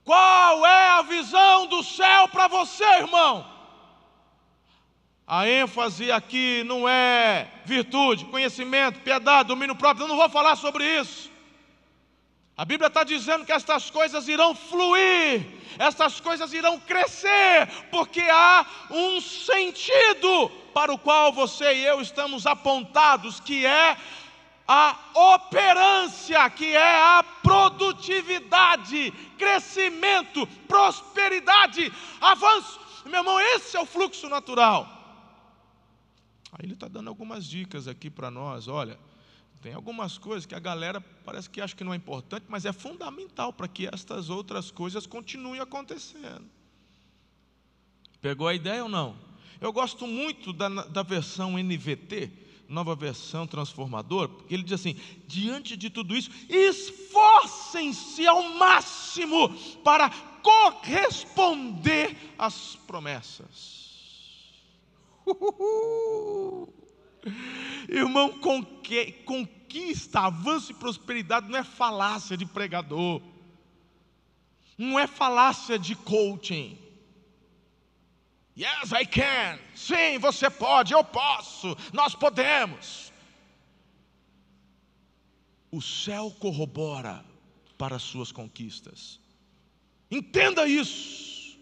Qual 0.04 0.64
é 0.64 0.90
a 0.90 1.02
visão 1.02 1.66
do 1.66 1.82
céu 1.82 2.28
para 2.28 2.46
você, 2.46 2.84
irmão? 2.84 3.53
A 5.26 5.48
ênfase 5.48 6.12
aqui 6.12 6.62
não 6.64 6.86
é 6.86 7.48
virtude, 7.64 8.26
conhecimento, 8.26 9.00
piedade, 9.00 9.48
domínio 9.48 9.74
próprio. 9.74 10.04
Eu 10.04 10.08
não 10.08 10.16
vou 10.16 10.28
falar 10.28 10.54
sobre 10.56 10.84
isso. 11.00 11.30
A 12.56 12.64
Bíblia 12.64 12.88
está 12.88 13.02
dizendo 13.02 13.44
que 13.44 13.50
estas 13.50 13.90
coisas 13.90 14.28
irão 14.28 14.54
fluir, 14.54 15.44
estas 15.76 16.20
coisas 16.20 16.52
irão 16.52 16.78
crescer, 16.78 17.66
porque 17.90 18.20
há 18.20 18.64
um 18.90 19.20
sentido 19.20 20.48
para 20.72 20.92
o 20.92 20.98
qual 20.98 21.32
você 21.32 21.72
e 21.74 21.84
eu 21.84 22.00
estamos 22.00 22.46
apontados, 22.46 23.40
que 23.40 23.66
é 23.66 23.96
a 24.68 24.96
operância, 25.14 26.48
que 26.50 26.76
é 26.76 26.96
a 26.96 27.24
produtividade, 27.42 29.10
crescimento, 29.36 30.46
prosperidade, 30.68 31.92
avanço. 32.20 32.78
Meu 33.06 33.20
irmão, 33.20 33.40
esse 33.40 33.76
é 33.76 33.80
o 33.80 33.86
fluxo 33.86 34.28
natural. 34.28 34.93
Aí 36.54 36.66
ele 36.66 36.74
está 36.74 36.86
dando 36.86 37.08
algumas 37.08 37.44
dicas 37.44 37.88
aqui 37.88 38.08
para 38.08 38.30
nós. 38.30 38.68
Olha, 38.68 38.98
tem 39.60 39.74
algumas 39.74 40.18
coisas 40.18 40.46
que 40.46 40.54
a 40.54 40.60
galera 40.60 41.00
parece 41.00 41.50
que 41.50 41.60
acha 41.60 41.74
que 41.74 41.82
não 41.82 41.92
é 41.92 41.96
importante, 41.96 42.46
mas 42.48 42.64
é 42.64 42.72
fundamental 42.72 43.52
para 43.52 43.66
que 43.66 43.88
estas 43.92 44.30
outras 44.30 44.70
coisas 44.70 45.06
continuem 45.06 45.60
acontecendo. 45.60 46.44
Pegou 48.20 48.46
a 48.46 48.54
ideia 48.54 48.84
ou 48.84 48.88
não? 48.88 49.16
Eu 49.60 49.72
gosto 49.72 50.06
muito 50.06 50.52
da, 50.52 50.68
da 50.68 51.02
versão 51.02 51.58
NVT, 51.58 52.30
nova 52.68 52.94
versão 52.94 53.46
transformador, 53.46 54.28
porque 54.28 54.54
ele 54.54 54.62
diz 54.62 54.74
assim: 54.74 54.96
diante 55.26 55.76
de 55.76 55.90
tudo 55.90 56.16
isso, 56.16 56.30
esforcem-se 56.48 58.26
ao 58.26 58.42
máximo 58.54 59.48
para 59.82 60.10
corresponder 60.42 62.16
às 62.38 62.76
promessas. 62.86 63.73
Irmão, 67.88 68.38
conquista, 68.38 70.20
avanço 70.20 70.72
e 70.72 70.74
prosperidade 70.74 71.48
não 71.48 71.58
é 71.58 71.64
falácia 71.64 72.36
de 72.36 72.46
pregador, 72.46 73.22
não 74.76 74.98
é 74.98 75.06
falácia 75.06 75.78
de 75.78 75.94
coaching. 75.94 76.78
Yes, 78.56 78.92
I 78.92 79.04
can. 79.04 79.58
Sim, 79.74 80.18
você 80.18 80.48
pode, 80.48 80.92
eu 80.92 81.02
posso, 81.02 81.76
nós 81.92 82.14
podemos. 82.14 83.12
O 85.70 85.82
céu 85.82 86.30
corrobora 86.38 87.24
para 87.76 87.96
as 87.96 88.02
suas 88.02 88.30
conquistas. 88.30 89.20
Entenda 90.08 90.68
isso. 90.68 91.58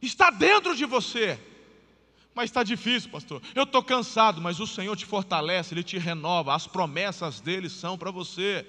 Está 0.00 0.30
dentro 0.30 0.74
de 0.74 0.86
você. 0.86 1.38
Mas 2.36 2.50
está 2.50 2.62
difícil, 2.62 3.08
pastor. 3.08 3.40
Eu 3.54 3.62
estou 3.62 3.82
cansado, 3.82 4.42
mas 4.42 4.60
o 4.60 4.66
Senhor 4.66 4.94
te 4.94 5.06
fortalece, 5.06 5.72
Ele 5.72 5.82
te 5.82 5.96
renova. 5.96 6.54
As 6.54 6.66
promessas 6.66 7.40
dele 7.40 7.70
são 7.70 7.96
para 7.96 8.10
você. 8.10 8.66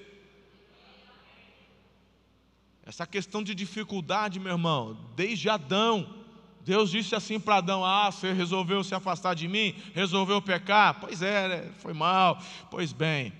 Essa 2.85 3.05
questão 3.05 3.43
de 3.43 3.53
dificuldade, 3.53 4.39
meu 4.39 4.53
irmão, 4.53 4.97
desde 5.17 5.49
Adão, 5.49 6.15
Deus 6.61 6.91
disse 6.91 7.13
assim 7.13 7.41
para 7.41 7.57
Adão: 7.57 7.83
Ah, 7.83 8.09
você 8.09 8.31
resolveu 8.31 8.85
se 8.85 8.95
afastar 8.95 9.35
de 9.35 9.49
mim, 9.49 9.75
resolveu 9.93 10.41
pecar. 10.41 11.01
Pois 11.01 11.21
é, 11.21 11.49
né? 11.49 11.71
foi 11.79 11.91
mal. 11.91 12.41
Pois 12.71 12.93
bem, 12.93 13.33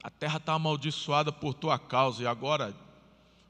a 0.00 0.10
terra 0.10 0.36
está 0.36 0.52
amaldiçoada 0.52 1.32
por 1.32 1.54
tua 1.54 1.76
causa, 1.76 2.22
e 2.22 2.26
agora, 2.28 2.72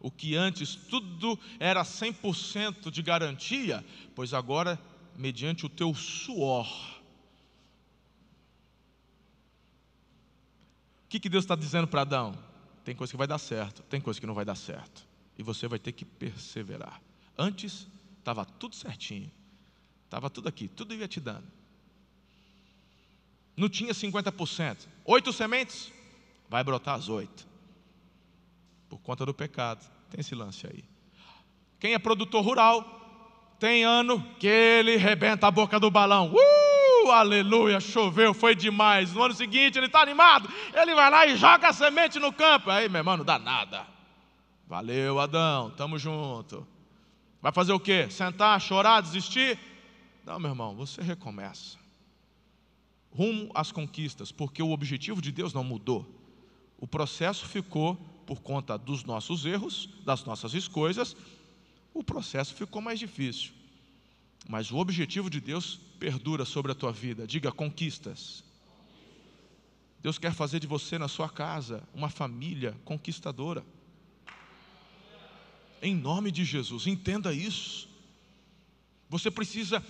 o 0.01 0.11
que 0.11 0.35
antes 0.35 0.75
tudo 0.75 1.39
era 1.61 1.83
100% 1.83 2.91
de 2.91 3.03
garantia, 3.03 3.85
pois 4.15 4.33
agora, 4.33 4.81
mediante 5.17 5.67
o 5.67 5.69
teu 5.69 5.95
suor, 5.95 6.67
o 11.05 11.09
que, 11.09 11.21
que 11.21 11.29
Deus 11.29 11.45
está 11.45 11.57
dizendo 11.57 11.87
para 11.87 12.03
Adão? 12.03 12.37
Tem 12.85 12.95
coisa 12.95 13.13
que 13.13 13.17
vai 13.17 13.27
dar 13.27 13.39
certo, 13.39 13.83
tem 13.85 14.01
coisa 14.01 14.21
que 14.21 14.27
não 14.27 14.35
vai 14.35 14.45
dar 14.45 14.55
certo, 14.55 15.07
e 15.39 15.43
você 15.43 15.67
vai 15.67 15.79
ter 15.79 15.93
que 15.93 16.05
perseverar. 16.05 17.01
Antes, 17.37 17.89
Estava 18.27 18.45
tudo 18.45 18.75
certinho. 18.75 19.31
Estava 20.05 20.29
tudo 20.29 20.49
aqui, 20.49 20.67
tudo 20.67 20.93
ia 20.93 21.07
te 21.07 21.21
dando. 21.21 21.47
Não 23.57 23.69
tinha 23.69 23.93
50%. 23.93 24.89
Oito 25.05 25.33
sementes, 25.33 25.93
vai 26.49 26.65
brotar 26.65 26.97
as 26.97 27.09
oito. 27.09 27.47
Por 28.89 28.99
conta 28.99 29.25
do 29.25 29.33
pecado. 29.33 29.89
Tem 30.11 30.19
esse 30.19 30.35
lance 30.35 30.67
aí. 30.67 30.85
Quem 31.79 31.95
é 31.95 32.01
produtor 32.01 32.45
rural, 32.45 33.06
tem 33.59 33.85
ano 33.85 34.23
que 34.39 34.47
ele 34.47 34.97
rebenta 34.97 35.47
a 35.47 35.51
boca 35.51 35.81
do 35.81 35.91
balão. 35.91 36.33
Uh, 36.33 37.11
aleluia, 37.11 37.81
choveu, 37.81 38.35
foi 38.35 38.55
demais. 38.55 39.13
No 39.13 39.23
ano 39.23 39.35
seguinte 39.35 39.79
ele 39.79 39.87
está 39.87 40.03
animado. 40.03 40.49
Ele 40.75 40.95
vai 40.95 41.11
lá 41.11 41.27
e 41.27 41.37
joga 41.37 41.69
a 41.69 41.73
semente 41.73 42.19
no 42.19 42.33
campo. 42.33 42.71
Aí, 42.71 42.89
meu 42.89 43.01
irmão, 43.01 43.17
não 43.17 43.25
dá 43.25 43.39
nada. 43.39 43.87
Valeu, 44.67 45.19
Adão, 45.19 45.71
tamo 45.71 45.99
junto. 45.99 46.67
Vai 47.41 47.53
fazer 47.53 47.73
o 47.73 47.81
quê? 47.81 48.09
Sentar, 48.11 48.61
chorar, 48.61 49.01
desistir? 49.01 49.59
Não, 50.25 50.39
meu 50.41 50.51
irmão, 50.51 50.75
você 50.75 51.01
recomeça. 51.01 51.79
Rumo 53.11 53.51
às 53.55 53.71
conquistas, 53.71 54.33
porque 54.33 54.63
o 54.63 54.73
objetivo 54.73 55.23
de 55.23 55.31
Deus 55.31 55.55
não 55.55 55.63
mudou. 55.63 56.05
O 56.79 56.87
processo 56.87 57.47
ficou 57.47 57.95
por 58.27 58.41
conta 58.41 58.77
dos 58.77 59.05
nossos 59.05 59.47
erros, 59.47 59.89
das 60.05 60.25
nossas 60.25 60.53
escolhas, 60.53 61.17
o 61.99 62.05
processo 62.05 62.55
ficou 62.55 62.83
mais 62.83 62.99
difícil. 62.99 63.53
Mas 64.49 64.71
o 64.71 64.77
objetivo 64.77 65.29
de 65.29 65.41
Deus 65.41 65.79
perdura 65.99 66.45
sobre 66.45 66.73
a 66.73 66.75
tua 66.75 66.93
vida. 66.93 67.27
Diga 67.27 67.51
conquistas. 67.51 68.45
Deus 70.01 70.19
quer 70.19 70.33
fazer 70.33 70.61
de 70.61 70.67
você 70.67 70.99
na 70.99 71.09
sua 71.09 71.29
casa 71.29 71.83
uma 71.93 72.09
família 72.09 72.77
conquistadora. 72.85 73.65
Em 75.83 75.95
nome 75.95 76.31
de 76.31 76.45
Jesus, 76.45 76.87
entenda 76.87 77.33
isso. 77.33 77.89
Você 79.09 79.31
precisa 79.31 79.85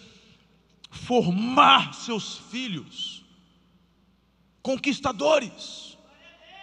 formar 0.91 1.93
seus 1.95 2.39
filhos 2.51 3.25
conquistadores, 4.63 5.97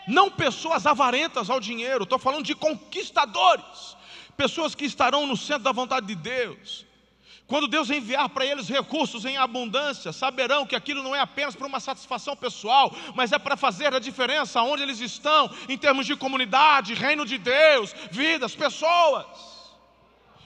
não 0.06 0.30
pessoas 0.30 0.86
avarentas 0.86 1.50
ao 1.50 1.62
dinheiro, 1.62 2.04
estou 2.04 2.20
falando 2.20 2.44
de 2.44 2.54
conquistadores, 2.54 3.96
pessoas 4.38 4.76
que 4.76 4.86
estarão 4.86 5.26
no 5.26 5.38
centro 5.38 5.64
da 5.64 5.72
vontade 5.72 6.08
de 6.08 6.16
Deus, 6.16 6.86
quando 7.46 7.68
Deus 7.68 7.90
enviar 7.90 8.30
para 8.30 8.46
eles 8.46 8.70
recursos 8.70 9.26
em 9.26 9.38
abundância, 9.38 10.14
saberão 10.14 10.66
que 10.66 10.76
aquilo 10.76 11.04
não 11.04 11.16
é 11.16 11.20
apenas 11.20 11.56
para 11.56 11.68
uma 11.68 11.80
satisfação 11.80 12.36
pessoal, 12.36 12.96
mas 13.16 13.32
é 13.32 13.40
para 13.40 13.58
fazer 13.58 13.94
a 13.94 14.00
diferença 14.00 14.62
onde 14.62 14.82
eles 14.82 15.00
estão, 15.00 15.54
em 15.68 15.78
termos 15.78 16.06
de 16.06 16.16
comunidade, 16.16 16.94
reino 16.94 17.26
de 17.26 17.38
Deus, 17.38 17.94
vidas, 18.12 18.56
pessoas. 18.56 19.28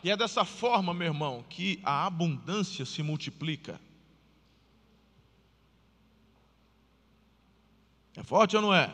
E 0.04 0.10
é 0.10 0.18
dessa 0.18 0.44
forma, 0.44 0.94
meu 0.94 1.08
irmão, 1.08 1.46
que 1.50 1.80
a 1.84 2.06
abundância 2.06 2.86
se 2.86 3.04
multiplica. 3.04 3.80
É 8.16 8.24
forte 8.24 8.56
ou 8.56 8.62
não 8.62 8.74
é? 8.74 8.94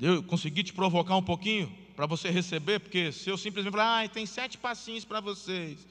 Eu 0.00 0.22
consegui 0.22 0.62
te 0.62 0.72
provocar 0.72 1.16
um 1.16 1.22
pouquinho? 1.22 1.79
Para 2.00 2.06
você 2.06 2.30
receber, 2.30 2.80
porque 2.80 3.12
se 3.12 3.28
eu 3.28 3.36
simplesmente 3.36 3.72
falar, 3.72 4.04
ah, 4.04 4.08
tem 4.08 4.24
sete 4.24 4.56
passinhos 4.56 5.04
para 5.04 5.20
vocês. 5.20 5.86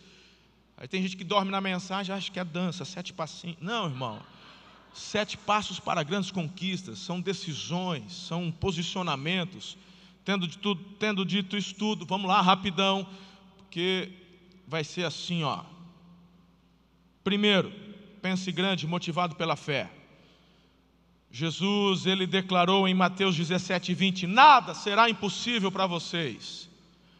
Aí 0.75 0.87
tem 0.87 1.03
gente 1.03 1.15
que 1.15 1.23
dorme 1.23 1.51
na 1.51 1.61
mensagem, 1.61 2.15
acha 2.15 2.31
que 2.31 2.39
é 2.39 2.43
dança, 2.43 2.83
sete 2.83 3.13
passinhos. 3.13 3.57
Não, 3.61 3.85
irmão. 3.85 4.19
Sete 4.91 5.37
passos 5.37 5.79
para 5.79 6.01
grandes 6.01 6.31
conquistas, 6.31 6.97
são 6.97 7.21
decisões, 7.21 8.11
são 8.11 8.51
posicionamentos. 8.51 9.77
Tendo, 10.25 10.47
dito, 10.47 10.73
tendo 10.97 11.23
dito 11.23 11.55
isso 11.55 11.75
tudo, 11.75 12.07
vamos 12.07 12.27
lá, 12.27 12.41
rapidão, 12.41 13.07
porque 13.59 14.11
vai 14.67 14.83
ser 14.83 15.05
assim, 15.05 15.43
ó. 15.43 15.63
Primeiro, 17.23 17.71
pense 18.19 18.51
grande, 18.51 18.87
motivado 18.87 19.35
pela 19.35 19.55
fé. 19.55 19.91
Jesus, 21.31 22.05
ele 22.05 22.25
declarou 22.25 22.87
em 22.87 22.93
Mateus 22.93 23.35
17, 23.35 23.93
20: 23.93 24.27
Nada 24.27 24.73
será 24.73 25.09
impossível 25.09 25.71
para 25.71 25.85
vocês. 25.85 26.69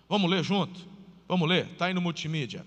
Vamos 0.07 0.29
ler 0.29 0.43
junto? 0.43 0.79
Vamos 1.27 1.47
ler? 1.47 1.67
Está 1.67 1.85
aí 1.85 1.93
no 1.93 2.01
multimídia. 2.01 2.65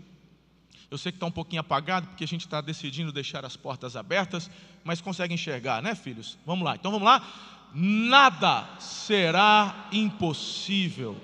Eu 0.89 0.99
sei 0.99 1.11
que 1.11 1.17
está 1.17 1.27
um 1.27 1.33
pouquinho 1.33 1.61
apagado, 1.61 2.07
porque 2.07 2.23
a 2.23 2.29
gente 2.29 2.43
está 2.43 2.61
decidindo 2.61 3.11
deixar 3.11 3.45
as 3.45 3.57
portas 3.57 3.97
abertas, 3.97 4.51
mas 4.85 5.01
consegue 5.01 5.35
enxergar, 5.35 5.83
né, 5.83 5.95
filhos? 5.95 6.39
Vamos 6.47 6.65
lá, 6.65 6.77
então 6.77 6.93
vamos 6.93 7.07
lá. 7.07 7.27
Nada 7.75 8.69
será 8.79 9.89
impossível. 9.91 11.17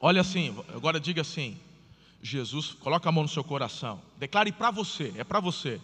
Olha 0.00 0.22
assim, 0.22 0.56
agora 0.74 0.98
diga 0.98 1.20
assim: 1.20 1.58
Jesus, 2.22 2.72
coloca 2.72 3.08
a 3.08 3.12
mão 3.12 3.24
no 3.24 3.28
seu 3.28 3.44
coração, 3.44 4.00
declare 4.16 4.52
para 4.52 4.70
você, 4.70 5.12
é 5.16 5.24
para 5.24 5.40
você, 5.40 5.78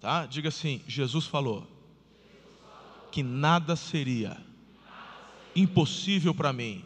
tá? 0.00 0.26
Diga 0.26 0.48
assim: 0.48 0.82
Jesus 0.88 1.26
falou 1.26 1.73
que 3.14 3.22
nada 3.22 3.76
seria 3.76 4.36
impossível 5.54 6.34
para 6.34 6.52
mim, 6.52 6.84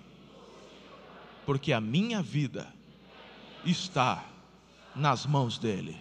porque 1.46 1.72
a 1.72 1.80
minha 1.80 2.20
vida 2.20 2.70
está 3.64 4.22
nas 4.94 5.24
mãos 5.24 5.56
dEle. 5.56 5.96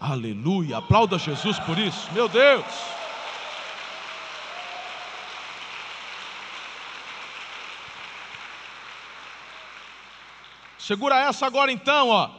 Aleluia, 0.00 0.78
aplauda 0.78 1.16
Jesus 1.16 1.60
por 1.60 1.78
isso, 1.78 2.12
meu 2.12 2.28
Deus. 2.28 2.66
Segura 10.76 11.20
essa 11.20 11.46
agora 11.46 11.70
então, 11.70 12.08
ó. 12.08 12.30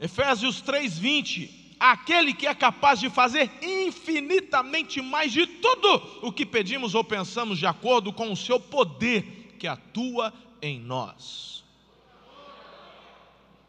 Efésios 0.00 0.60
3:20 0.60 1.61
aquele 1.82 2.32
que 2.32 2.46
é 2.46 2.54
capaz 2.54 3.00
de 3.00 3.10
fazer 3.10 3.50
infinitamente 3.60 5.02
mais 5.02 5.32
de 5.32 5.44
tudo 5.48 6.00
o 6.22 6.30
que 6.30 6.46
pedimos 6.46 6.94
ou 6.94 7.02
pensamos, 7.02 7.58
de 7.58 7.66
acordo 7.66 8.12
com 8.12 8.30
o 8.30 8.36
seu 8.36 8.60
poder 8.60 9.56
que 9.58 9.66
atua 9.66 10.32
em 10.62 10.78
nós. 10.78 11.64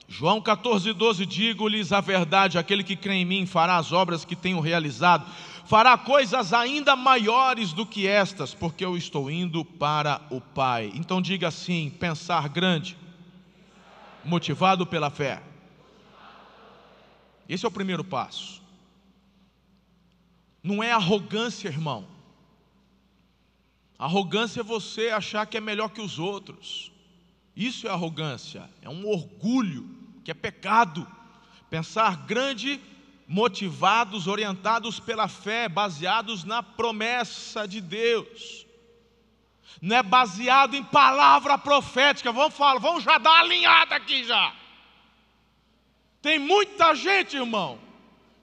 João 0.08 0.40
14, 0.40 0.94
12: 0.94 1.26
Digo-lhes 1.26 1.92
a 1.92 2.02
verdade: 2.02 2.60
aquele 2.60 2.84
que 2.84 2.96
crê 2.96 3.16
em 3.16 3.26
mim 3.26 3.48
fará 3.48 3.78
as 3.78 3.92
obras 3.92 4.24
que 4.24 4.36
tenho 4.36 4.60
realizado, 4.60 5.26
fará 5.66 5.98
coisas 5.98 6.54
ainda 6.54 6.96
maiores 6.96 7.74
do 7.74 7.84
que 7.84 8.06
estas, 8.06 8.54
porque 8.54 8.86
eu 8.86 8.96
estou 8.96 9.32
indo 9.32 9.66
para 9.66 10.22
o 10.30 10.40
Pai. 10.40 10.92
Então 10.94 11.20
diga 11.20 11.48
assim: 11.48 11.90
pensar 11.90 12.48
grande, 12.48 12.96
motivado 14.24 14.86
pela 14.86 15.10
fé 15.10 15.42
esse 17.48 17.66
é 17.66 17.68
o 17.68 17.72
primeiro 17.72 18.04
passo. 18.04 18.62
Não 20.62 20.82
é 20.82 20.92
arrogância, 20.92 21.68
irmão. 21.68 22.08
Arrogância 24.00 24.62
é 24.62 24.64
você 24.64 25.10
achar 25.10 25.46
que 25.46 25.58
é 25.58 25.62
melhor 25.62 25.90
que 25.90 26.02
os 26.02 26.20
outros. 26.20 26.92
Isso 27.56 27.88
é 27.88 27.92
arrogância, 27.92 28.70
é 28.82 28.90
um 28.90 29.08
orgulho, 29.08 29.88
que 30.24 30.32
é 30.32 30.34
pecado. 30.34 31.08
Pensar 31.70 32.26
grande, 32.26 32.80
motivados, 33.28 34.28
orientados 34.28 35.00
pela 35.00 35.28
fé, 35.28 35.70
baseados 35.70 36.44
na 36.44 36.64
promessa 36.64 37.68
de 37.68 37.80
Deus. 37.80 38.66
Não 39.82 39.96
é 39.98 40.04
baseado 40.04 40.76
em 40.76 40.84
palavra 40.84 41.58
profética. 41.58 42.32
Vamos 42.32 42.56
falar, 42.56 42.80
vamos 42.80 43.04
já 43.04 43.18
dar 43.18 43.32
uma 43.32 43.40
alinhada 43.42 43.96
aqui 43.96 44.24
já. 44.24 44.54
Tem 46.24 46.40
muita 46.40 46.96
gente, 46.96 47.36
irmão, 47.36 47.78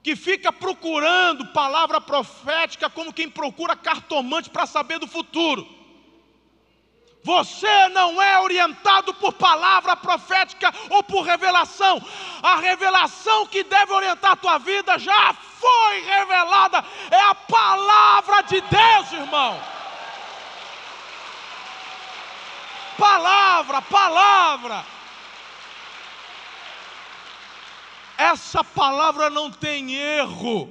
que 0.03 0.15
fica 0.15 0.53
procurando 0.53 1.47
palavra 1.47 1.99
profética 1.99 2.91
como 2.91 3.11
quem 3.11 3.31
procura 3.31 3.75
cartomante 3.75 4.51
para 4.51 4.67
saber 4.67 4.99
do 4.99 5.07
futuro. 5.07 5.67
Você 7.25 7.89
não 7.89 8.21
é 8.21 8.39
orientado 8.39 9.15
por 9.15 9.33
palavra 9.33 9.97
profética 9.97 10.71
ou 10.91 11.03
por 11.03 11.23
revelação. 11.23 12.05
A 12.43 12.57
revelação 12.57 13.47
que 13.47 13.65
deve 13.65 13.95
orientar 13.95 14.33
a 14.33 14.37
tua 14.37 14.59
vida 14.59 14.99
já 14.99 15.33
foi 15.33 16.01
revelada. 16.03 16.85
É 17.11 17.21
a 17.31 17.35
palavra 17.35 18.43
de 18.43 18.61
Deus, 18.61 19.13
irmão. 19.13 19.59
Palavra, 22.99 23.81
palavra. 23.81 25.00
Essa 28.21 28.63
palavra 28.63 29.31
não 29.31 29.51
tem 29.51 29.95
erro. 29.95 30.69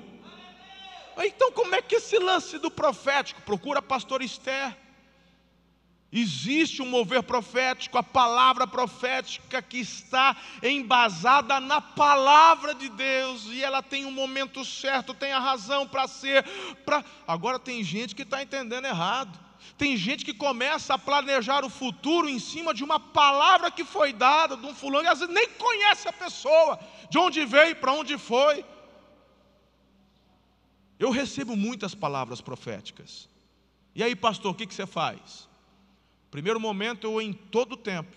Então, 1.17 1.51
como 1.51 1.73
é 1.73 1.81
que 1.81 1.95
esse 1.95 2.17
lance 2.19 2.59
do 2.59 2.69
profético? 2.69 3.41
Procura 3.41 3.79
a 3.79 3.81
pastora 3.81 4.23
Esther. 4.23 4.77
Existe 6.12 6.81
um 6.81 6.85
mover 6.85 7.23
profético, 7.23 7.97
a 7.97 8.03
palavra 8.03 8.65
profética 8.65 9.62
que 9.62 9.79
está 9.79 10.35
embasada 10.62 11.59
na 11.59 11.81
palavra 11.81 12.73
de 12.73 12.89
Deus, 12.89 13.45
e 13.45 13.63
ela 13.63 13.83
tem 13.83 14.05
um 14.05 14.12
momento 14.12 14.63
certo, 14.63 15.13
tem 15.13 15.31
a 15.33 15.39
razão 15.39 15.88
para 15.88 16.07
ser. 16.07 16.43
Pra... 16.85 17.03
Agora 17.27 17.59
tem 17.59 17.83
gente 17.83 18.15
que 18.15 18.23
está 18.23 18.41
entendendo 18.41 18.85
errado. 18.85 19.49
Tem 19.77 19.95
gente 19.95 20.25
que 20.25 20.33
começa 20.33 20.93
a 20.93 20.97
planejar 20.97 21.63
o 21.63 21.69
futuro 21.69 22.27
em 22.27 22.39
cima 22.39 22.73
de 22.73 22.83
uma 22.83 22.99
palavra 22.99 23.71
que 23.71 23.85
foi 23.85 24.12
dada 24.12 24.57
de 24.57 24.65
um 24.65 24.73
fulano, 24.73 25.05
e 25.05 25.07
às 25.07 25.19
vezes 25.19 25.33
nem 25.33 25.47
conhece 25.49 26.07
a 26.07 26.13
pessoa, 26.13 26.79
de 27.10 27.17
onde 27.17 27.45
veio, 27.45 27.76
para 27.76 27.93
onde 27.93 28.17
foi. 28.17 28.63
Eu 31.00 31.12
recebo 31.12 31.56
muitas 31.56 31.95
palavras 31.95 32.41
proféticas. 32.41 33.30
E 33.95 34.04
aí, 34.04 34.15
pastor, 34.15 34.52
o 34.52 34.56
que, 34.56 34.67
que 34.67 34.74
você 34.74 34.86
faz? 34.86 35.48
Primeiro 36.30 36.60
momento, 36.60 37.08
eu 37.08 37.22
em 37.22 37.34
todo 37.34 37.76
tempo, 37.76 38.15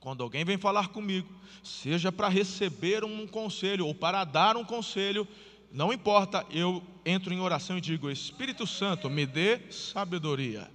quando 0.00 0.22
alguém 0.22 0.44
vem 0.44 0.56
falar 0.56 0.88
comigo, 0.88 1.28
seja 1.62 2.10
para 2.10 2.28
receber 2.28 3.04
um 3.04 3.26
conselho 3.26 3.86
ou 3.86 3.94
para 3.94 4.24
dar 4.24 4.56
um 4.56 4.64
conselho, 4.64 5.28
não 5.70 5.92
importa, 5.92 6.46
eu 6.50 6.82
entro 7.04 7.32
em 7.32 7.40
oração 7.40 7.78
e 7.78 7.80
digo: 7.80 8.10
Espírito 8.10 8.66
Santo, 8.66 9.10
me 9.10 9.26
dê 9.26 9.60
sabedoria, 9.70 10.70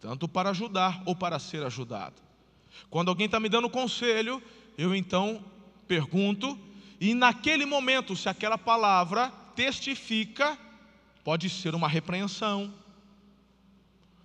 tanto 0.00 0.28
para 0.28 0.50
ajudar 0.50 1.02
ou 1.06 1.14
para 1.14 1.38
ser 1.38 1.64
ajudado. 1.64 2.14
Quando 2.90 3.08
alguém 3.08 3.26
está 3.26 3.40
me 3.40 3.48
dando 3.48 3.70
conselho, 3.70 4.42
eu 4.76 4.94
então 4.94 5.42
pergunto, 5.86 6.58
e 7.00 7.14
naquele 7.14 7.66
momento, 7.66 8.16
se 8.16 8.28
aquela 8.28 8.58
palavra 8.58 9.30
testifica, 9.54 10.58
pode 11.24 11.48
ser 11.50 11.74
uma 11.74 11.88
repreensão, 11.88 12.72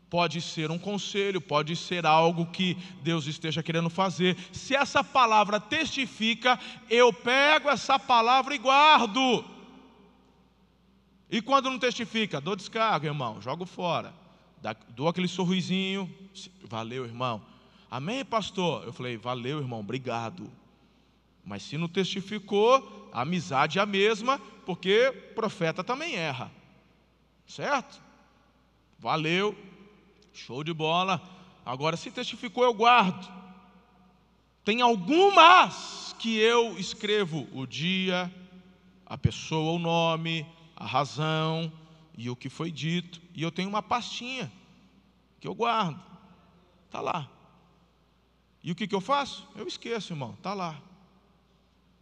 pode 0.10 0.42
ser 0.42 0.70
um 0.70 0.78
conselho, 0.78 1.40
pode 1.40 1.76
ser 1.76 2.06
algo 2.06 2.46
que 2.46 2.76
Deus 3.02 3.28
esteja 3.28 3.64
querendo 3.64 3.90
fazer. 3.90 4.38
Se 4.52 4.76
essa 4.76 5.04
palavra 5.04 5.60
testifica, 5.60 6.60
eu 6.90 7.14
pego 7.14 7.70
essa 7.70 7.98
palavra 7.98 8.54
e 8.54 8.58
guardo. 8.58 9.46
E 11.30 11.42
quando 11.42 11.70
não 11.70 11.80
testifica, 11.80 12.42
dou 12.42 12.58
descarga, 12.58 13.08
irmão, 13.08 13.42
jogo 13.42 13.66
fora. 13.66 14.14
Dou 14.90 15.08
aquele 15.08 15.30
sorrisinho, 15.30 16.14
valeu, 16.64 17.06
irmão. 17.06 17.42
Amém, 17.90 18.24
pastor? 18.24 18.84
Eu 18.84 18.94
falei, 18.94 19.16
valeu, 19.18 19.60
irmão, 19.60 19.80
obrigado. 19.80 20.52
Mas 21.44 21.64
se 21.64 21.78
não 21.78 21.88
testificou, 21.88 23.10
a 23.12 23.22
amizade 23.22 23.80
é 23.80 23.82
a 23.82 23.86
mesma, 23.86 24.40
porque 24.66 25.12
profeta 25.36 25.84
também 25.84 26.16
erra. 26.16 26.52
Certo? 27.46 28.02
Valeu, 29.00 29.58
Show 30.34 30.64
de 30.64 30.74
bola. 30.74 31.22
Agora, 31.66 31.98
se 31.98 32.10
testificou, 32.10 32.64
eu 32.64 32.74
guardo. 32.74 33.32
Tem 34.64 34.82
algumas 34.82 36.16
que 36.20 36.38
eu 36.38 36.78
escrevo 36.78 37.48
o 37.54 37.66
dia, 37.66 38.34
a 39.06 39.18
pessoa, 39.18 39.74
o 39.74 39.80
nome, 39.80 40.46
a 40.76 40.86
razão 40.86 41.72
e 42.18 42.30
o 42.30 42.36
que 42.36 42.50
foi 42.50 42.72
dito. 42.72 43.22
E 43.36 43.42
eu 43.44 43.52
tenho 43.52 43.70
uma 43.70 43.84
pastinha 43.84 44.52
que 45.40 45.48
eu 45.48 45.56
guardo. 45.56 46.00
Está 46.86 47.02
lá. 47.02 47.30
E 48.64 48.72
o 48.72 48.76
que, 48.76 48.88
que 48.88 48.96
eu 48.96 49.02
faço? 49.02 49.48
Eu 49.56 49.68
esqueço, 49.68 50.14
irmão. 50.14 50.34
Está 50.34 50.54
lá. 50.54 50.80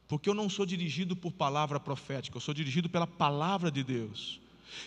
Porque 0.10 0.28
eu 0.28 0.34
não 0.34 0.50
sou 0.50 0.66
dirigido 0.66 1.16
por 1.16 1.32
palavra 1.32 1.80
profética, 1.80 2.36
eu 2.36 2.42
sou 2.42 2.52
dirigido 2.52 2.90
pela 2.90 3.06
palavra 3.06 3.70
de 3.70 3.84
Deus. 3.84 4.40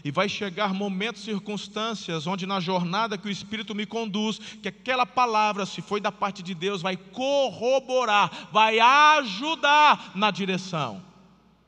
E 0.05 0.11
vai 0.11 0.29
chegar 0.29 0.75
momentos, 0.75 1.23
circunstâncias, 1.23 2.27
onde 2.27 2.45
na 2.45 2.59
jornada 2.59 3.17
que 3.17 3.29
o 3.29 3.31
Espírito 3.31 3.73
me 3.73 3.87
conduz, 3.87 4.39
que 4.61 4.67
aquela 4.67 5.07
palavra, 5.07 5.65
se 5.65 5.81
foi 5.81 6.01
da 6.01 6.11
parte 6.11 6.43
de 6.43 6.55
Deus, 6.55 6.83
vai 6.83 6.97
corroborar, 6.97 8.49
vai 8.53 8.81
ajudar 8.81 10.11
na 10.17 10.33
direção. 10.33 11.01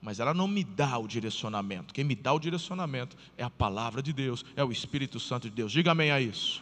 Mas 0.03 0.19
ela 0.19 0.35
não 0.35 0.49
me 0.49 0.65
dá 0.65 0.99
o 0.99 1.07
direcionamento. 1.07 1.95
Quem 1.95 2.05
me 2.05 2.17
dá 2.17 2.33
o 2.33 2.41
direcionamento 2.41 3.17
é 3.39 3.45
a 3.45 3.51
palavra 3.51 4.03
de 4.03 4.13
Deus, 4.13 4.45
é 4.57 4.65
o 4.65 4.73
Espírito 4.73 5.21
Santo 5.21 5.49
de 5.49 5.55
Deus. 5.55 5.71
Diga 5.71 5.93
amém 5.93 6.11
a 6.11 6.21
isso. 6.21 6.61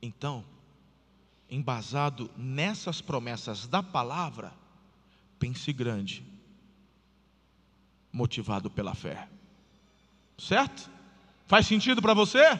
Então, 0.00 0.42
embasado 1.50 2.30
nessas 2.36 3.00
promessas 3.00 3.66
da 3.66 3.82
palavra, 3.82 4.52
pense 5.38 5.72
grande 5.72 6.24
motivado 8.12 8.70
pela 8.70 8.94
fé. 8.94 9.28
Certo? 10.38 10.90
Faz 11.46 11.66
sentido 11.66 12.00
para 12.00 12.14
você? 12.14 12.58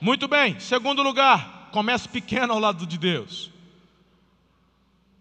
Muito 0.00 0.28
bem. 0.28 0.58
Segundo 0.60 1.02
lugar, 1.02 1.70
comece 1.72 2.08
pequeno 2.08 2.52
ao 2.52 2.58
lado 2.58 2.86
de 2.86 2.96
Deus. 2.96 3.50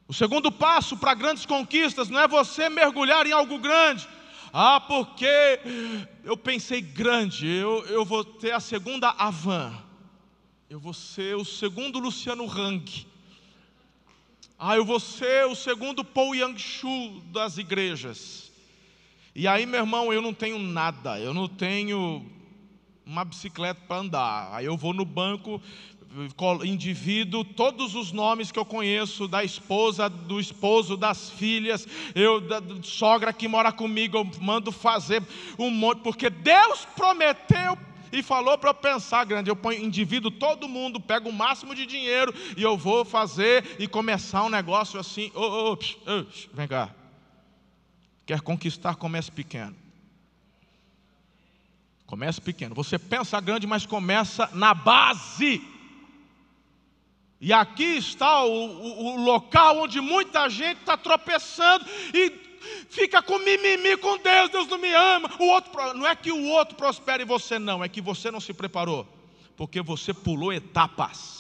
O 0.08 0.13
segundo 0.13 0.52
passo 0.52 0.96
para 0.96 1.13
grandes 1.13 1.46
conquistas 1.46 2.10
não 2.10 2.20
é 2.20 2.28
você 2.28 2.70
mergulhar 2.70 3.26
em 3.26 3.32
algo 3.32 3.60
grande. 3.60 4.08
Ah, 4.54 4.80
porque 4.80 5.60
eu 6.24 6.38
pensei 6.38 6.82
grande, 6.82 7.48
eu, 7.48 7.86
eu 7.88 8.06
vou 8.06 8.24
ter 8.24 8.52
a 8.52 8.60
segunda 8.60 9.10
Avan, 9.10 9.74
eu 10.70 10.80
vou 10.80 10.94
ser 10.94 11.36
o 11.38 11.46
segundo 11.46 11.98
Luciano 11.98 12.46
Hang. 12.46 13.08
Ah, 14.60 14.76
eu 14.76 14.84
vou 14.84 15.00
ser 15.00 15.46
o 15.46 15.56
segundo 15.56 16.04
Paul 16.04 16.36
Yang-Shu 16.36 17.22
das 17.32 17.58
igrejas. 17.58 18.52
E 19.34 19.48
aí, 19.48 19.66
meu 19.66 19.80
irmão, 19.80 20.12
eu 20.12 20.22
não 20.22 20.34
tenho 20.34 20.60
nada, 20.60 21.20
eu 21.20 21.34
não 21.34 21.48
tenho 21.48 22.26
uma 23.06 23.24
bicicleta 23.24 23.80
para 23.88 24.02
andar. 24.02 24.50
Aí 24.52 24.66
eu 24.66 24.76
vou 24.76 24.94
no 24.94 25.06
banco, 25.06 25.62
indivíduo, 26.66 27.46
todos 27.46 27.96
os 27.96 28.12
nomes 28.12 28.52
que 28.52 28.60
eu 28.60 28.66
conheço 28.66 29.26
da 29.26 29.46
esposa, 29.46 30.10
do 30.10 30.38
esposo, 30.38 30.98
das 30.98 31.30
filhas, 31.30 31.88
eu 32.14 32.42
da 32.42 32.62
sogra 32.84 33.32
que 33.32 33.48
mora 33.48 33.72
comigo, 33.72 34.18
eu 34.18 34.30
mando 34.42 34.72
fazer 34.72 35.24
um 35.58 35.70
monte, 35.70 36.02
porque 36.02 36.30
Deus 36.30 36.86
prometeu 36.94 37.78
e 38.12 38.24
falou 38.24 38.58
para 38.58 38.72
eu 38.72 38.74
pensar 38.74 39.26
grande. 39.26 39.50
Eu 39.50 39.56
ponho 39.56 39.84
indivíduo, 39.84 40.32
todo 40.32 40.67
mundo, 40.67 41.00
pego 41.00 41.30
o 41.30 41.34
máximo 41.34 41.76
de 41.76 41.86
dinheiro 41.86 42.34
e 42.56 42.63
eu 42.63 42.78
vou 42.78 43.06
fazer 43.06 43.76
e 43.80 43.88
começar 43.88 44.43
um 44.43 44.50
negócio 44.50 45.00
assim. 45.00 45.32
Oh, 45.34 45.41
oh, 45.41 45.74
oh, 45.74 46.12
oh 46.12 46.26
vem 46.54 46.67
cá. 46.67 46.89
Quer 48.26 48.41
conquistar, 48.41 48.96
comece 48.96 49.32
pequeno. 49.32 49.76
Comece 52.06 52.39
pequeno. 52.39 52.74
Você 52.76 52.98
pensa 52.98 53.39
grande, 53.39 53.67
mas 53.67 53.86
começa 53.86 54.50
na 54.54 54.74
base. 54.74 55.62
E 57.39 57.54
aqui 57.54 57.98
está 57.98 58.43
o, 58.43 58.50
o, 58.50 59.15
o 59.15 59.24
local 59.24 59.80
onde 59.80 60.02
muita 60.02 60.50
gente 60.50 60.80
está 60.80 60.98
tropeçando 60.98 61.86
e 62.13 62.47
fica 62.90 63.22
com 63.22 63.40
mimimi 63.40 63.98
com 63.98 64.18
Deus, 64.18 64.50
Deus 64.50 64.68
não 64.68 64.78
me 64.78 64.94
ama. 64.94 65.30
O 65.40 65.46
outro, 65.46 65.72
não 65.94 66.08
é 66.08 66.16
que 66.16 66.32
o 66.32 66.48
outro 66.50 66.76
prospere 66.76 67.24
e 67.24 67.26
você 67.26 67.60
não, 67.60 67.84
é 67.84 67.90
que 67.90 68.02
você 68.02 68.32
não 68.32 68.40
se 68.40 68.54
preparou, 68.54 69.08
porque 69.56 69.82
você 69.82 70.14
pulou 70.14 70.54
etapas. 70.54 71.38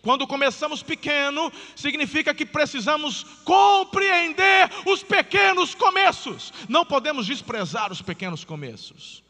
Quando 0.00 0.26
começamos 0.26 0.82
pequeno, 0.82 1.52
significa 1.74 2.34
que 2.34 2.46
precisamos 2.46 3.24
compreender 3.44 4.70
os 4.86 5.02
pequenos 5.02 5.74
começos. 5.74 6.52
Não 6.68 6.84
podemos 6.84 7.26
desprezar 7.26 7.92
os 7.92 8.00
pequenos 8.00 8.44
começos. 8.44 9.21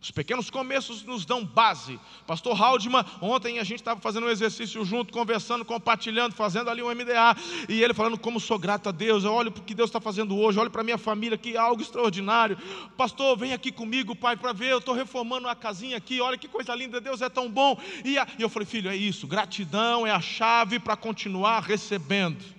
Os 0.00 0.10
pequenos 0.10 0.50
começos 0.50 1.02
nos 1.02 1.24
dão 1.24 1.44
base. 1.44 1.98
Pastor 2.26 2.54
Haldeman, 2.54 3.04
ontem 3.20 3.58
a 3.58 3.64
gente 3.64 3.80
estava 3.80 4.00
fazendo 4.00 4.26
um 4.26 4.30
exercício 4.30 4.84
junto, 4.84 5.12
conversando, 5.12 5.64
compartilhando, 5.64 6.32
fazendo 6.34 6.70
ali 6.70 6.82
um 6.82 6.94
MDA, 6.94 7.36
e 7.68 7.82
ele 7.82 7.94
falando 7.94 8.18
como 8.18 8.38
sou 8.38 8.58
grato 8.58 8.88
a 8.88 8.92
Deus, 8.92 9.24
eu 9.24 9.32
olho 9.32 9.50
para 9.50 9.62
o 9.62 9.64
que 9.64 9.74
Deus 9.74 9.88
está 9.88 10.00
fazendo 10.00 10.36
hoje, 10.38 10.58
olho 10.58 10.70
para 10.70 10.82
a 10.82 10.84
minha 10.84 10.98
família, 10.98 11.36
que 11.36 11.56
é 11.56 11.58
algo 11.58 11.82
extraordinário. 11.82 12.56
Pastor, 12.96 13.36
vem 13.36 13.52
aqui 13.52 13.72
comigo, 13.72 14.14
pai, 14.14 14.36
para 14.36 14.52
ver, 14.52 14.70
eu 14.70 14.78
estou 14.78 14.94
reformando 14.94 15.48
uma 15.48 15.56
casinha 15.56 15.96
aqui, 15.96 16.20
olha 16.20 16.38
que 16.38 16.46
coisa 16.46 16.74
linda, 16.74 17.00
Deus 17.00 17.20
é 17.20 17.28
tão 17.28 17.50
bom. 17.50 17.76
E, 18.04 18.18
a, 18.18 18.26
e 18.38 18.42
eu 18.42 18.48
falei, 18.48 18.66
filho, 18.66 18.90
é 18.90 18.96
isso, 18.96 19.26
gratidão 19.26 20.06
é 20.06 20.10
a 20.10 20.20
chave 20.20 20.78
para 20.78 20.96
continuar 20.96 21.60
recebendo. 21.60 22.55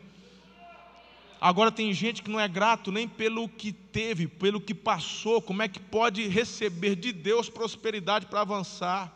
Agora 1.39 1.71
tem 1.71 1.93
gente 1.93 2.23
que 2.23 2.32
não 2.32 2.39
é 2.39 2.47
grato 2.47 2.91
nem 2.91 3.08
pelo 3.08 3.47
que 3.47 3.71
teve, 3.71 4.28
pelo 4.28 4.60
que 4.60 4.73
passou, 4.73 5.41
como 5.41 5.62
é 5.62 5.67
que 5.67 5.80
pode 5.80 6.28
receber 6.28 6.95
de 6.95 7.12
Deus 7.12 7.50
prosperidade 7.50 8.26
para 8.26 8.41
avançar? 8.41 9.13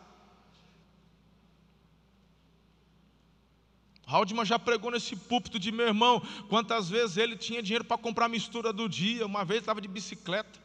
Haldeman 4.06 4.44
já 4.44 4.58
pregou 4.58 4.90
nesse 4.90 5.16
púlpito 5.16 5.58
de 5.58 5.72
meu 5.72 5.86
irmão, 5.86 6.20
quantas 6.48 6.88
vezes 6.88 7.16
ele 7.16 7.36
tinha 7.36 7.62
dinheiro 7.62 7.84
para 7.84 7.96
comprar 7.96 8.26
a 8.26 8.28
mistura 8.28 8.72
do 8.72 8.88
dia. 8.88 9.24
Uma 9.26 9.44
vez 9.44 9.60
estava 9.60 9.80
de 9.80 9.88
bicicleta 9.88 10.60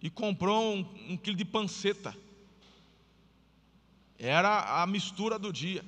e 0.00 0.08
comprou 0.08 0.76
um, 0.76 0.78
um 1.10 1.16
quilo 1.16 1.36
de 1.36 1.44
panceta. 1.44 2.16
Era 4.18 4.82
a 4.82 4.86
mistura 4.86 5.38
do 5.38 5.52
dia. 5.52 5.84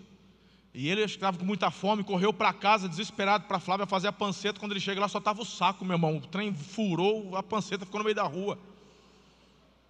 E 0.72 0.88
ele 0.88 1.02
estava 1.02 1.36
com 1.36 1.44
muita 1.44 1.70
fome, 1.70 2.04
correu 2.04 2.32
para 2.32 2.52
casa 2.52 2.88
desesperado 2.88 3.44
para 3.46 3.58
Flávia 3.58 3.86
fazer 3.86 4.08
a 4.08 4.12
panceta. 4.12 4.60
Quando 4.60 4.72
ele 4.72 4.80
chega 4.80 5.00
lá, 5.00 5.08
só 5.08 5.18
estava 5.18 5.42
o 5.42 5.44
saco, 5.44 5.84
meu 5.84 5.94
irmão. 5.94 6.18
O 6.18 6.20
trem 6.20 6.54
furou, 6.54 7.36
a 7.36 7.42
panceta 7.42 7.84
ficou 7.84 7.98
no 7.98 8.04
meio 8.04 8.14
da 8.14 8.22
rua. 8.22 8.58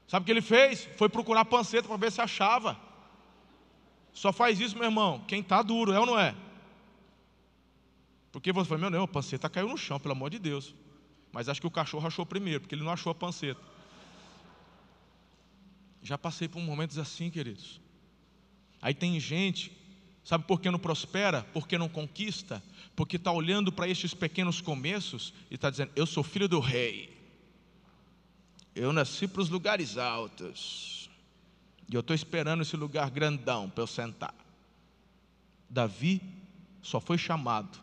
Sabe 0.08 0.22
o 0.22 0.26
que 0.26 0.32
ele 0.32 0.42
fez? 0.42 0.88
Foi 0.96 1.08
procurar 1.08 1.42
a 1.42 1.44
panceta 1.44 1.86
para 1.86 1.96
ver 1.96 2.10
se 2.10 2.20
achava. 2.20 2.76
Só 4.12 4.32
faz 4.32 4.58
isso, 4.58 4.74
meu 4.76 4.86
irmão, 4.86 5.22
quem 5.28 5.40
está 5.40 5.62
duro, 5.62 5.92
é 5.92 6.00
ou 6.00 6.06
não 6.06 6.18
é? 6.18 6.34
Porque 8.32 8.52
você 8.52 8.68
fala, 8.68 8.80
meu 8.80 8.90
Deus, 8.90 9.04
a 9.04 9.08
panceta 9.08 9.48
caiu 9.48 9.68
no 9.68 9.76
chão, 9.76 10.00
pelo 10.00 10.12
amor 10.12 10.30
de 10.30 10.38
Deus. 10.38 10.74
Mas 11.30 11.48
acho 11.48 11.60
que 11.60 11.66
o 11.66 11.70
cachorro 11.70 12.06
achou 12.06 12.26
primeiro, 12.26 12.60
porque 12.60 12.74
ele 12.74 12.82
não 12.82 12.90
achou 12.90 13.12
a 13.12 13.14
panceta. 13.14 13.60
Já 16.02 16.16
passei 16.16 16.48
por 16.48 16.60
momentos 16.60 16.98
assim, 16.98 17.30
queridos. 17.30 17.80
Aí 18.80 18.94
tem 18.94 19.20
gente, 19.20 19.70
sabe 20.24 20.44
por 20.44 20.60
que 20.60 20.70
não 20.70 20.78
prospera? 20.78 21.46
Porque 21.52 21.78
não 21.78 21.88
conquista? 21.88 22.62
Porque 22.94 23.16
está 23.16 23.32
olhando 23.32 23.72
para 23.72 23.88
estes 23.88 24.14
pequenos 24.14 24.60
começos 24.60 25.32
e 25.50 25.54
está 25.54 25.70
dizendo: 25.70 25.92
Eu 25.96 26.06
sou 26.06 26.22
filho 26.22 26.48
do 26.48 26.60
rei. 26.60 27.18
Eu 28.74 28.92
nasci 28.92 29.26
para 29.26 29.42
os 29.42 29.48
lugares 29.48 29.96
altos. 29.98 31.10
E 31.90 31.94
eu 31.94 32.00
estou 32.00 32.14
esperando 32.14 32.62
esse 32.62 32.76
lugar 32.76 33.10
grandão 33.10 33.68
para 33.68 33.82
eu 33.82 33.86
sentar. 33.86 34.34
Davi 35.68 36.20
só 36.80 37.00
foi 37.00 37.18
chamado 37.18 37.78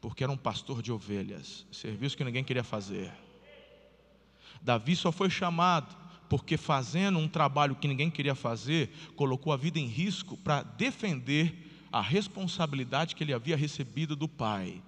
porque 0.00 0.24
era 0.24 0.32
um 0.32 0.36
pastor 0.36 0.80
de 0.80 0.90
ovelhas, 0.90 1.66
serviço 1.70 2.16
que 2.16 2.24
ninguém 2.24 2.42
queria 2.42 2.64
fazer. 2.64 3.12
Davi 4.62 4.96
só 4.96 5.12
foi 5.12 5.28
chamado 5.28 5.94
porque, 6.30 6.56
fazendo 6.56 7.18
um 7.18 7.26
trabalho 7.26 7.74
que 7.74 7.88
ninguém 7.88 8.08
queria 8.08 8.36
fazer, 8.36 8.88
colocou 9.16 9.52
a 9.52 9.56
vida 9.56 9.80
em 9.80 9.86
risco 9.86 10.36
para 10.36 10.62
defender 10.62 11.52
a 11.92 12.00
responsabilidade 12.00 13.16
que 13.16 13.24
ele 13.24 13.34
havia 13.34 13.56
recebido 13.56 14.14
do 14.14 14.28
pai. 14.28 14.80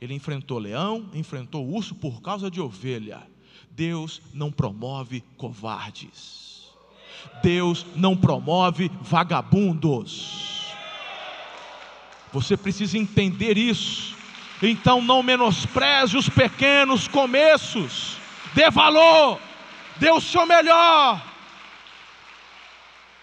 Ele 0.00 0.14
enfrentou 0.14 0.58
leão, 0.58 1.10
enfrentou 1.12 1.68
urso 1.68 1.94
por 1.94 2.22
causa 2.22 2.50
de 2.50 2.62
ovelha. 2.62 3.22
Deus 3.70 4.22
não 4.32 4.50
promove 4.50 5.22
covardes. 5.36 6.70
Deus 7.42 7.84
não 7.94 8.16
promove 8.16 8.90
vagabundos. 9.02 10.72
Você 12.32 12.56
precisa 12.56 12.96
entender 12.96 13.58
isso. 13.58 14.16
Então 14.62 15.02
não 15.02 15.22
menospreze 15.22 16.16
os 16.16 16.30
pequenos 16.30 17.06
começos. 17.06 18.16
Dê 18.54 18.70
valor. 18.70 19.49
Dê 19.96 20.10
o 20.10 20.20
seu 20.20 20.46
melhor. 20.46 21.22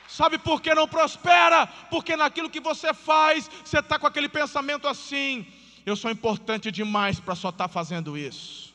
Sabe 0.08 0.38
por 0.38 0.62
que 0.62 0.73
não 0.73 0.88
prospera? 0.88 1.67
Porque 1.91 2.15
naquilo 2.15 2.49
que 2.49 2.60
você 2.60 2.93
faz, 2.93 3.49
você 3.63 3.80
está 3.80 3.99
com 3.99 4.08
aquele 4.08 4.30
pensamento 4.30 4.88
assim: 4.88 5.45
eu 5.86 5.95
sou 5.95 6.10
importante 6.10 6.71
demais 6.71 7.19
para 7.19 7.36
só 7.36 7.49
estar 7.49 7.67
tá 7.67 7.73
fazendo 7.73 8.17
isso. 8.17 8.66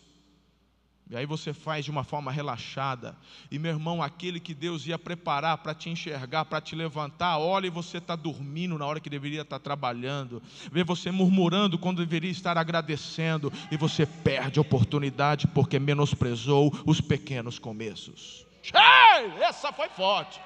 E 1.13 1.17
aí 1.17 1.27
você 1.27 1.53
faz 1.53 1.85
de 1.85 1.91
uma 1.91 2.05
forma 2.05 2.33
relaxada. 2.33 3.15
E 3.51 3.59
meu 3.59 3.71
irmão, 3.71 4.03
aquele 4.03 4.41
que 4.41 4.55
Deus 4.55 4.87
ia 4.87 4.99
preparar 4.99 5.59
para 5.59 5.75
te 5.75 5.91
enxergar, 5.91 6.47
para 6.47 6.59
te 6.59 6.75
levantar, 6.75 7.37
olha 7.37 7.67
e 7.67 7.71
você 7.71 7.99
está 7.99 8.17
dormindo 8.17 8.79
na 8.79 8.87
hora 8.87 8.99
que 8.99 9.11
deveria 9.11 9.43
estar 9.43 9.59
tá 9.59 9.63
trabalhando. 9.63 10.43
Vê 10.73 10.83
você 10.83 11.11
murmurando 11.11 11.79
quando 11.79 11.99
deveria 11.99 12.31
estar 12.31 12.57
agradecendo. 12.57 13.53
E 13.71 13.77
você 13.77 14.07
perde 14.07 14.59
a 14.59 14.63
oportunidade 14.63 15.47
porque 15.49 15.79
menosprezou 15.79 16.73
os 16.87 16.99
pequenos 16.99 17.59
começos. 17.59 18.47
Ei, 18.73 19.43
essa 19.43 19.71
foi 19.71 19.91
forte. 19.91 20.41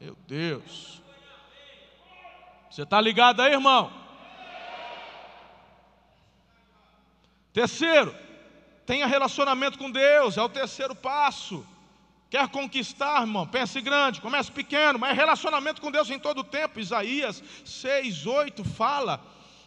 Meu 0.00 0.16
Deus. 0.26 1.02
Você 2.70 2.80
está 2.80 2.98
ligado 2.98 3.42
aí, 3.42 3.52
irmão? 3.52 3.92
Terceiro, 7.52 8.14
Tenha 8.86 9.06
relacionamento 9.06 9.78
com 9.78 9.90
Deus, 9.90 10.36
é 10.36 10.42
o 10.42 10.48
terceiro 10.48 10.94
passo. 10.94 11.66
Quer 12.30 12.48
conquistar, 12.48 13.22
irmão? 13.22 13.46
Pense 13.46 13.80
grande, 13.80 14.20
comece 14.20 14.52
pequeno, 14.52 14.98
mas 14.98 15.16
relacionamento 15.16 15.80
com 15.80 15.90
Deus 15.90 16.08
em 16.10 16.18
todo 16.18 16.38
o 16.38 16.44
tempo. 16.44 16.78
Isaías 16.78 17.42
6, 17.64 18.26
8 18.26 18.62
fala. 18.64 19.20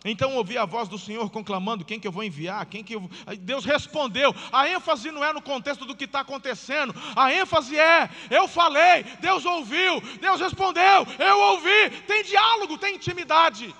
Então 0.06 0.36
ouvi 0.36 0.58
a 0.58 0.65
voz 0.65 0.88
do 0.88 0.97
Senhor 0.97 1.30
conclamando: 1.30 1.86
quem 1.86 1.99
que 1.99 2.08
eu 2.08 2.12
vou 2.12 2.23
enviar? 2.23 2.65
Quem 2.65 2.84
que 2.84 2.95
eu... 2.95 3.10
Deus 3.39 3.65
respondeu. 3.65 4.34
A 4.52 4.67
ênfase 4.67 5.12
não 5.12 5.23
é 5.23 5.32
no 5.32 5.41
contexto 5.41 5.86
do 5.86 5.95
que 5.95 6.06
está 6.06 6.21
acontecendo, 6.21 6.93
a 7.15 7.34
ênfase 7.34 7.78
é: 7.78 8.10
eu 8.30 8.47
falei, 8.47 9.04
Deus 9.19 9.45
ouviu, 9.45 10.02
Deus 10.19 10.39
respondeu, 10.39 11.06
eu 11.19 11.39
ouvi. 11.52 11.89
Tem 12.08 12.23
diálogo, 12.23 12.78
tem 12.78 12.95
intimidade. 12.95 13.73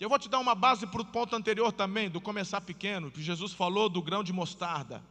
Eu 0.00 0.08
vou 0.08 0.18
te 0.18 0.28
dar 0.28 0.38
uma 0.38 0.54
base 0.54 0.86
para 0.86 1.02
o 1.02 1.04
ponto 1.04 1.34
anterior 1.34 1.72
também, 1.72 2.08
do 2.08 2.20
começar 2.20 2.60
pequeno, 2.60 3.10
que 3.10 3.22
Jesus 3.22 3.52
falou 3.52 3.88
do 3.88 4.00
grão 4.00 4.22
de 4.22 4.32
mostarda. 4.32 5.02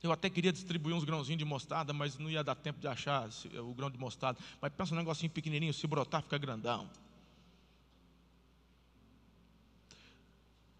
Eu 0.00 0.12
até 0.12 0.28
queria 0.28 0.52
distribuir 0.52 0.94
uns 0.94 1.02
grãozinhos 1.02 1.38
de 1.38 1.44
mostarda, 1.46 1.92
mas 1.92 2.18
não 2.18 2.30
ia 2.30 2.44
dar 2.44 2.54
tempo 2.54 2.78
de 2.78 2.86
achar 2.86 3.28
o 3.58 3.72
grão 3.74 3.90
de 3.90 3.98
mostarda. 3.98 4.38
Mas 4.60 4.72
pensa 4.72 4.94
um 4.94 4.98
negocinho 4.98 5.30
pequenininho, 5.30 5.72
se 5.72 5.86
brotar, 5.86 6.22
fica 6.22 6.36
grandão. 6.36 6.88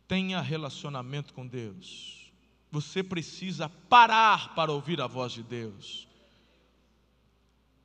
Tenha 0.07 0.41
relacionamento 0.43 1.33
com 1.33 1.47
Deus. 1.47 2.31
Você 2.71 3.03
precisa 3.03 3.69
parar 3.69 4.55
para 4.55 4.71
ouvir 4.71 5.01
a 5.01 5.07
voz 5.07 5.33
de 5.33 5.43
Deus. 5.43 6.07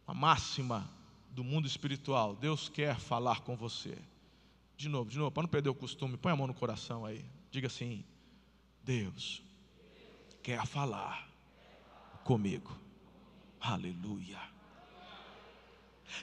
A 0.06 0.14
máxima 0.14 0.90
do 1.32 1.44
mundo 1.44 1.68
espiritual: 1.68 2.36
Deus 2.36 2.68
quer 2.68 3.00
falar 3.00 3.40
com 3.42 3.56
você. 3.56 3.98
De 4.80 4.88
novo, 4.88 5.10
de 5.10 5.18
novo, 5.18 5.30
para 5.30 5.44
não 5.44 5.50
perder 5.50 5.68
o 5.68 5.76
costume, 5.76 6.16
põe 6.16 6.32
a 6.32 6.36
mão 6.38 6.48
no 6.48 6.54
coração 6.54 7.06
aí. 7.06 7.26
Diga 7.52 7.68
assim: 7.68 8.06
Deus 8.82 9.44
quer 10.42 10.66
falar 10.66 11.30
comigo. 12.24 12.72
Aleluia. 13.60 14.40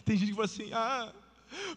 Tem 0.07 0.17
gente 0.17 0.31
que 0.31 0.35
fala 0.35 0.47
assim: 0.47 0.73
ah, 0.73 1.13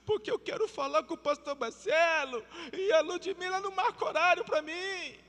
porque 0.06 0.32
eu 0.32 0.40
quero 0.40 0.70
falar 0.70 1.04
com 1.04 1.16
o 1.16 1.18
pastor 1.18 1.54
Marcelo 1.60 2.42
e 2.72 2.94
a 2.94 3.02
Ludmilla 3.02 3.60
não 3.60 3.76
marca 3.76 4.06
horário 4.06 4.46
para 4.46 4.62
mim. 4.62 5.20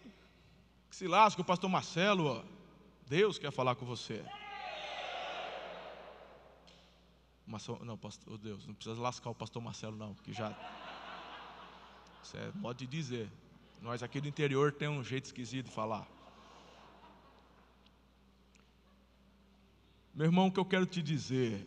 Que 0.89 0.95
se 0.95 1.09
lasca 1.09 1.43
o 1.43 1.45
pastor 1.45 1.69
Marcelo, 1.69 2.27
ó. 2.27 2.45
Deus 3.09 3.41
quer 3.41 3.51
falar 3.51 3.75
com 3.75 3.85
você. 3.85 4.25
Mas, 7.45 7.67
não, 7.67 7.99
pastor, 7.99 8.39
Deus, 8.39 8.65
não 8.69 8.75
precisa 8.75 9.01
lascar 9.01 9.31
o 9.31 9.35
pastor 9.35 9.61
Marcelo, 9.61 9.97
não, 9.97 10.15
porque 10.15 10.33
já. 10.33 10.57
Isso 12.23 12.37
é 12.37 12.51
modo 12.55 12.77
de 12.77 12.87
dizer. 12.87 13.31
Nós 13.81 14.03
aqui 14.03 14.21
do 14.21 14.29
interior 14.29 14.73
tem 14.73 14.89
um 14.89 15.03
jeito 15.03 15.27
esquisito 15.27 15.67
de 15.67 15.73
falar. 15.73 16.07
Meu 20.15 20.27
irmão, 20.27 20.49
o 20.49 20.53
que 20.53 20.61
eu 20.61 20.65
quero 20.65 20.85
te 20.85 21.01
dizer 21.01 21.67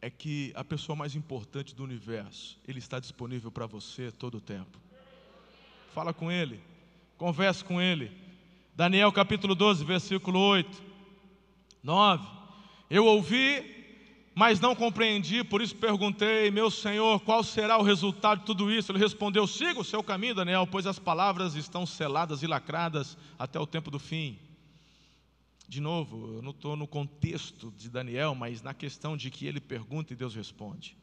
é 0.00 0.08
que 0.08 0.52
a 0.54 0.64
pessoa 0.64 0.96
mais 0.96 1.14
importante 1.14 1.74
do 1.74 1.84
universo, 1.84 2.58
ele 2.66 2.78
está 2.78 2.98
disponível 2.98 3.50
para 3.50 3.66
você 3.66 4.10
todo 4.12 4.36
o 4.36 4.40
tempo. 4.40 4.78
Fala 5.92 6.14
com 6.14 6.30
ele, 6.30 6.60
converse 7.18 7.64
com 7.64 7.80
ele. 7.80 8.10
Daniel 8.74 9.10
capítulo 9.12 9.54
12, 9.54 9.84
versículo 9.84 10.38
8, 10.38 10.82
9. 11.82 12.26
Eu 12.88 13.04
ouvi 13.04 13.75
mas 14.38 14.60
não 14.60 14.76
compreendi, 14.76 15.42
por 15.42 15.62
isso 15.62 15.74
perguntei, 15.74 16.50
meu 16.50 16.70
Senhor, 16.70 17.18
qual 17.20 17.42
será 17.42 17.78
o 17.78 17.82
resultado 17.82 18.40
de 18.40 18.44
tudo 18.44 18.70
isso? 18.70 18.92
Ele 18.92 18.98
respondeu: 18.98 19.46
siga 19.46 19.80
o 19.80 19.84
seu 19.84 20.02
caminho, 20.02 20.34
Daniel, 20.34 20.66
pois 20.66 20.86
as 20.86 20.98
palavras 20.98 21.54
estão 21.54 21.86
seladas 21.86 22.42
e 22.42 22.46
lacradas 22.46 23.16
até 23.38 23.58
o 23.58 23.66
tempo 23.66 23.90
do 23.90 23.98
fim. 23.98 24.38
De 25.66 25.80
novo, 25.80 26.34
eu 26.34 26.42
não 26.42 26.50
estou 26.50 26.76
no 26.76 26.86
contexto 26.86 27.72
de 27.78 27.88
Daniel, 27.88 28.34
mas 28.34 28.60
na 28.60 28.74
questão 28.74 29.16
de 29.16 29.30
que 29.30 29.46
ele 29.46 29.58
pergunta 29.58 30.12
e 30.12 30.16
Deus 30.16 30.34
responde. 30.34 30.94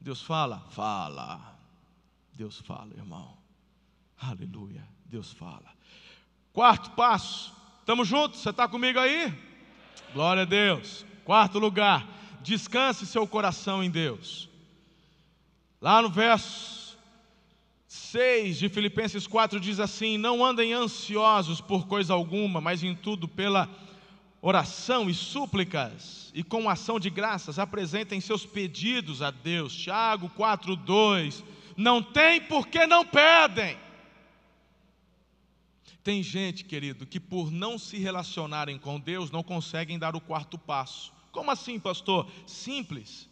Deus 0.00 0.22
fala? 0.22 0.60
Fala. 0.70 1.58
Deus 2.32 2.60
fala, 2.60 2.94
irmão. 2.94 3.36
Aleluia. 4.16 4.86
Deus 5.04 5.32
fala. 5.32 5.74
Quarto 6.52 6.92
passo. 6.92 7.52
Estamos 7.80 8.06
juntos? 8.06 8.38
Você 8.38 8.50
está 8.50 8.68
comigo 8.68 9.00
aí? 9.00 9.36
Glória 10.14 10.42
a 10.42 10.46
Deus. 10.46 11.04
Quarto 11.24 11.58
lugar, 11.58 12.06
descanse 12.42 13.06
seu 13.06 13.26
coração 13.26 13.82
em 13.82 13.90
Deus. 13.90 14.48
Lá 15.80 16.02
no 16.02 16.10
verso 16.10 16.96
6 17.86 18.58
de 18.58 18.68
Filipenses 18.68 19.26
4 19.26 19.60
diz 19.60 19.78
assim: 19.78 20.18
Não 20.18 20.44
andem 20.44 20.72
ansiosos 20.72 21.60
por 21.60 21.86
coisa 21.86 22.12
alguma, 22.12 22.60
mas 22.60 22.82
em 22.82 22.94
tudo 22.94 23.28
pela 23.28 23.68
oração 24.40 25.08
e 25.08 25.14
súplicas 25.14 26.30
e 26.34 26.42
com 26.42 26.68
ação 26.68 26.98
de 26.98 27.08
graças 27.08 27.58
apresentem 27.58 28.20
seus 28.20 28.44
pedidos 28.44 29.22
a 29.22 29.30
Deus. 29.30 29.74
Tiago 29.74 30.30
4:2 30.36 31.44
Não 31.76 32.02
tem 32.02 32.40
porque 32.40 32.86
não 32.86 33.04
pedem. 33.04 33.76
Tem 36.02 36.22
gente, 36.22 36.64
querido, 36.64 37.06
que 37.06 37.20
por 37.20 37.50
não 37.50 37.78
se 37.78 37.96
relacionarem 37.98 38.78
com 38.78 38.98
Deus 38.98 39.30
não 39.30 39.42
conseguem 39.42 39.98
dar 39.98 40.16
o 40.16 40.20
quarto 40.20 40.58
passo. 40.58 41.12
Como 41.30 41.50
assim, 41.50 41.78
pastor? 41.78 42.30
Simples. 42.46 43.28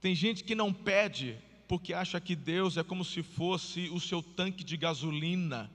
Tem 0.00 0.14
gente 0.14 0.44
que 0.44 0.54
não 0.54 0.72
pede 0.72 1.38
porque 1.66 1.92
acha 1.92 2.20
que 2.20 2.34
Deus 2.34 2.76
é 2.76 2.82
como 2.82 3.04
se 3.04 3.22
fosse 3.22 3.88
o 3.90 4.00
seu 4.00 4.22
tanque 4.22 4.64
de 4.64 4.76
gasolina, 4.76 5.70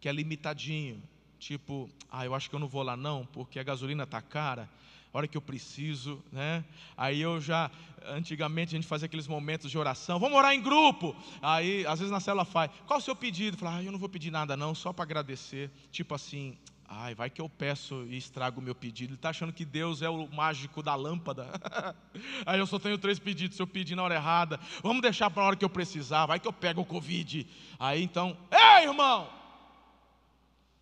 que 0.00 0.08
é 0.08 0.12
limitadinho. 0.12 1.02
Tipo, 1.38 1.88
ah, 2.10 2.24
eu 2.24 2.34
acho 2.34 2.48
que 2.48 2.56
eu 2.56 2.60
não 2.60 2.68
vou 2.68 2.82
lá 2.82 2.96
não, 2.96 3.26
porque 3.26 3.58
a 3.58 3.62
gasolina 3.62 4.04
está 4.04 4.20
cara 4.20 4.68
a 5.12 5.18
hora 5.18 5.28
que 5.28 5.36
eu 5.36 5.40
preciso, 5.40 6.22
né? 6.30 6.64
Aí 6.96 7.20
eu 7.20 7.40
já, 7.40 7.70
antigamente 8.06 8.74
a 8.74 8.78
gente 8.78 8.86
fazia 8.86 9.06
aqueles 9.06 9.26
momentos 9.26 9.70
de 9.70 9.78
oração, 9.78 10.18
vamos 10.18 10.36
orar 10.36 10.52
em 10.52 10.62
grupo. 10.62 11.16
Aí, 11.40 11.86
às 11.86 11.98
vezes 11.98 12.12
na 12.12 12.20
célula 12.20 12.44
faz, 12.44 12.70
qual 12.86 12.98
o 12.98 13.02
seu 13.02 13.16
pedido? 13.16 13.56
Fala, 13.56 13.78
ah, 13.78 13.82
eu 13.82 13.92
não 13.92 13.98
vou 13.98 14.08
pedir 14.08 14.30
nada 14.30 14.56
não, 14.56 14.74
só 14.74 14.92
para 14.92 15.04
agradecer. 15.04 15.70
Tipo 15.90 16.14
assim, 16.14 16.56
ai, 16.86 17.14
vai 17.14 17.30
que 17.30 17.40
eu 17.40 17.48
peço 17.48 18.06
e 18.08 18.16
estrago 18.16 18.60
o 18.60 18.62
meu 18.62 18.74
pedido. 18.74 19.10
Ele 19.10 19.16
está 19.16 19.30
achando 19.30 19.52
que 19.52 19.64
Deus 19.64 20.02
é 20.02 20.10
o 20.10 20.28
mágico 20.28 20.82
da 20.82 20.94
lâmpada. 20.94 21.48
Aí 22.44 22.58
eu 22.58 22.66
só 22.66 22.78
tenho 22.78 22.98
três 22.98 23.18
pedidos, 23.18 23.56
se 23.56 23.62
eu 23.62 23.66
pedir 23.66 23.96
na 23.96 24.02
hora 24.02 24.14
errada, 24.14 24.60
vamos 24.82 25.00
deixar 25.00 25.30
para 25.30 25.42
a 25.42 25.46
hora 25.46 25.56
que 25.56 25.64
eu 25.64 25.70
precisar, 25.70 26.26
vai 26.26 26.38
que 26.38 26.48
eu 26.48 26.52
pego 26.52 26.82
o 26.82 26.86
Covid. 26.86 27.46
Aí 27.78 28.02
então, 28.02 28.36
ei 28.50 28.84
irmão, 28.86 29.37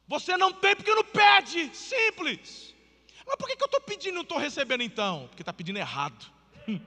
você 0.07 0.37
não 0.37 0.53
tem 0.53 0.77
porque 0.77 0.95
não 0.95 1.05
pede, 1.05 1.75
simples. 1.75 2.75
Mas 3.27 3.37
por 3.37 3.49
que, 3.49 3.61
eu 3.61 3.67
estou 3.67 3.81
pedindo 3.81 4.11
e 4.11 4.15
não 4.15 4.23
estou 4.23 4.39
recebendo 4.39 4.83
então? 4.83 5.27
Porque 5.29 5.43
está 5.43 5.53
pedindo 5.53 5.79
errado. 5.79 6.27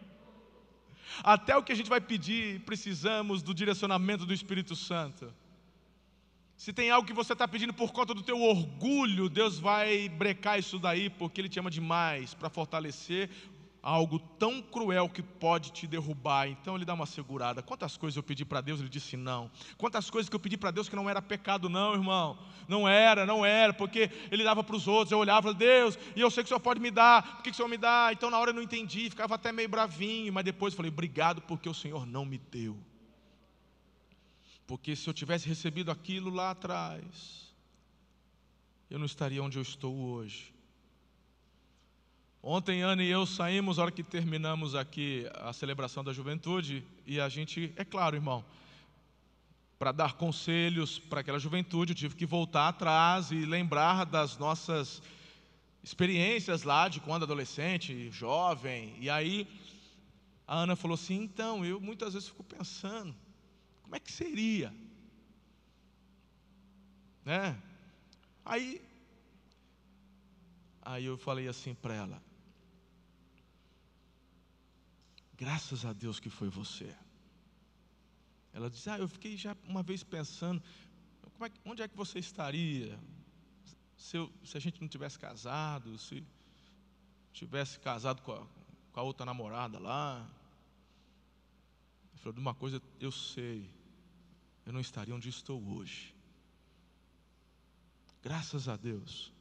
Até 1.21 1.55
o 1.57 1.63
que 1.63 1.71
a 1.71 1.75
gente 1.75 1.89
vai 1.89 1.99
pedir, 1.99 2.61
precisamos 2.61 3.41
do 3.41 3.53
direcionamento 3.53 4.25
do 4.25 4.33
Espírito 4.33 4.75
Santo. 4.75 5.33
Se 6.55 6.71
tem 6.71 6.89
algo 6.91 7.07
que 7.07 7.13
você 7.13 7.33
está 7.33 7.47
pedindo 7.47 7.73
por 7.73 7.91
conta 7.91 8.13
do 8.13 8.21
teu 8.21 8.41
orgulho, 8.41 9.29
Deus 9.29 9.59
vai 9.59 10.07
brecar 10.09 10.59
isso 10.59 10.79
daí, 10.79 11.09
porque 11.09 11.41
Ele 11.41 11.49
te 11.49 11.59
ama 11.59 11.71
demais 11.71 12.33
para 12.33 12.49
fortalecer 12.49 13.29
algo 13.81 14.19
tão 14.37 14.61
cruel 14.61 15.09
que 15.09 15.21
pode 15.21 15.71
te 15.71 15.87
derrubar. 15.87 16.47
Então 16.47 16.75
ele 16.75 16.85
dá 16.85 16.93
uma 16.93 17.05
segurada. 17.05 17.61
Quantas 17.61 17.97
coisas 17.97 18.17
eu 18.17 18.23
pedi 18.23 18.43
para 18.43 18.61
Deus, 18.61 18.79
ele 18.79 18.89
disse 18.89 19.15
não. 19.15 19.49
Quantas 19.77 20.09
coisas 20.09 20.29
que 20.29 20.35
eu 20.35 20.39
pedi 20.39 20.57
para 20.57 20.71
Deus 20.71 20.89
que 20.89 20.95
não 20.95 21.09
era 21.09 21.21
pecado, 21.21 21.69
não, 21.69 21.93
irmão. 21.93 22.37
Não 22.67 22.87
era, 22.87 23.25
não 23.25 23.45
era, 23.45 23.73
porque 23.73 24.11
ele 24.31 24.43
dava 24.43 24.63
para 24.63 24.75
os 24.75 24.87
outros. 24.87 25.11
Eu 25.11 25.19
olhava, 25.19 25.53
Deus, 25.53 25.97
e 26.15 26.21
eu 26.21 26.29
sei 26.29 26.43
que 26.43 26.47
o 26.47 26.49
Senhor 26.49 26.59
pode 26.59 26.79
me 26.79 26.91
dar. 26.91 27.37
Por 27.37 27.43
que, 27.43 27.49
que 27.49 27.51
o 27.51 27.55
Senhor 27.55 27.69
me 27.69 27.77
dá? 27.77 28.09
Então 28.11 28.29
na 28.29 28.37
hora 28.39 28.51
eu 28.51 28.55
não 28.55 28.61
entendi, 28.61 29.09
ficava 29.09 29.35
até 29.35 29.51
meio 29.51 29.69
bravinho, 29.69 30.33
mas 30.33 30.43
depois 30.43 30.73
eu 30.73 30.77
falei, 30.77 30.91
obrigado 30.91 31.41
porque 31.41 31.69
o 31.69 31.73
Senhor 31.73 32.05
não 32.05 32.25
me 32.25 32.37
deu. 32.37 32.77
Porque 34.67 34.95
se 34.95 35.09
eu 35.09 35.13
tivesse 35.13 35.47
recebido 35.47 35.89
aquilo 35.89 36.29
lá 36.29 36.51
atrás, 36.51 37.49
eu 38.89 38.99
não 38.99 39.05
estaria 39.05 39.41
onde 39.41 39.57
eu 39.57 39.63
estou 39.63 39.95
hoje. 39.95 40.53
Ontem, 42.41 42.81
Ana 42.81 43.03
e 43.03 43.09
eu 43.09 43.25
saímos, 43.25 43.75
na 43.75 43.83
hora 43.83 43.91
que 43.91 44.01
terminamos 44.01 44.73
aqui 44.73 45.29
a 45.35 45.51
celebração 45.51 46.03
da 46.03 46.13
juventude, 46.13 46.85
e 47.05 47.19
a 47.19 47.27
gente, 47.27 47.73
é 47.75 47.83
claro, 47.83 48.15
irmão, 48.15 48.45
para 49.77 49.91
dar 49.91 50.13
conselhos 50.13 50.97
para 50.97 51.19
aquela 51.19 51.37
juventude, 51.37 51.91
eu 51.91 51.97
tive 51.97 52.15
que 52.15 52.25
voltar 52.25 52.69
atrás 52.69 53.31
e 53.31 53.45
lembrar 53.45 54.05
das 54.05 54.37
nossas 54.37 55.01
experiências 55.83 56.63
lá 56.63 56.87
de 56.87 57.01
quando 57.01 57.23
adolescente, 57.23 58.09
jovem. 58.09 58.95
E 58.99 59.09
aí 59.09 59.45
a 60.47 60.59
Ana 60.59 60.77
falou 60.77 60.95
assim: 60.95 61.23
então, 61.23 61.65
eu 61.65 61.79
muitas 61.81 62.13
vezes 62.13 62.29
fico 62.29 62.43
pensando, 62.43 63.13
como 63.83 63.95
é 63.97 63.99
que 63.99 64.11
seria? 64.11 64.73
Né? 67.25 67.61
Aí, 68.45 68.81
aí 70.81 71.05
eu 71.05 71.17
falei 71.17 71.47
assim 71.47 71.73
para 71.73 71.93
ela: 71.93 72.28
Graças 75.39 75.85
a 75.85 75.93
Deus 75.93 76.19
que 76.19 76.29
foi 76.29 76.49
você. 76.49 76.93
Ela 78.51 78.69
disse: 78.69 78.89
Ah, 78.89 78.99
eu 78.99 79.07
fiquei 79.07 79.37
já 79.37 79.55
uma 79.65 79.81
vez 79.81 80.03
pensando, 80.03 80.61
é, 81.39 81.51
onde 81.63 81.81
é 81.81 81.87
que 81.87 81.95
você 81.95 82.19
estaria 82.19 82.99
se, 83.95 84.17
eu, 84.17 84.29
se, 84.43 84.57
a 84.57 84.59
gente 84.59 84.81
não 84.81 84.87
tivesse 84.89 85.17
casado, 85.17 85.97
se 85.97 86.21
tivesse 87.31 87.79
casado 87.79 88.21
com 88.21 88.33
a, 88.33 88.45
com 88.91 88.99
a 88.99 89.03
outra 89.03 89.25
namorada 89.25 89.79
lá? 89.79 90.29
Ele 92.11 92.21
falou: 92.21 92.33
De 92.33 92.41
uma 92.41 92.53
coisa 92.53 92.81
eu 92.99 93.09
sei, 93.11 93.73
eu 94.65 94.73
não 94.73 94.81
estaria 94.81 95.15
onde 95.15 95.29
estou 95.29 95.63
hoje. 95.69 96.13
Graças 98.21 98.67
a 98.67 98.75
Deus, 98.75 99.31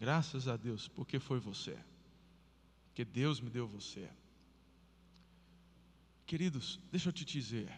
graças 0.00 0.48
a 0.48 0.56
Deus, 0.56 0.88
porque 0.88 1.18
foi 1.18 1.38
você, 1.38 1.78
porque 2.86 3.04
Deus 3.04 3.38
me 3.38 3.50
deu 3.50 3.68
você. 3.68 4.08
Queridos, 6.26 6.80
deixa 6.90 7.08
eu 7.08 7.12
te 7.12 7.24
dizer. 7.24 7.72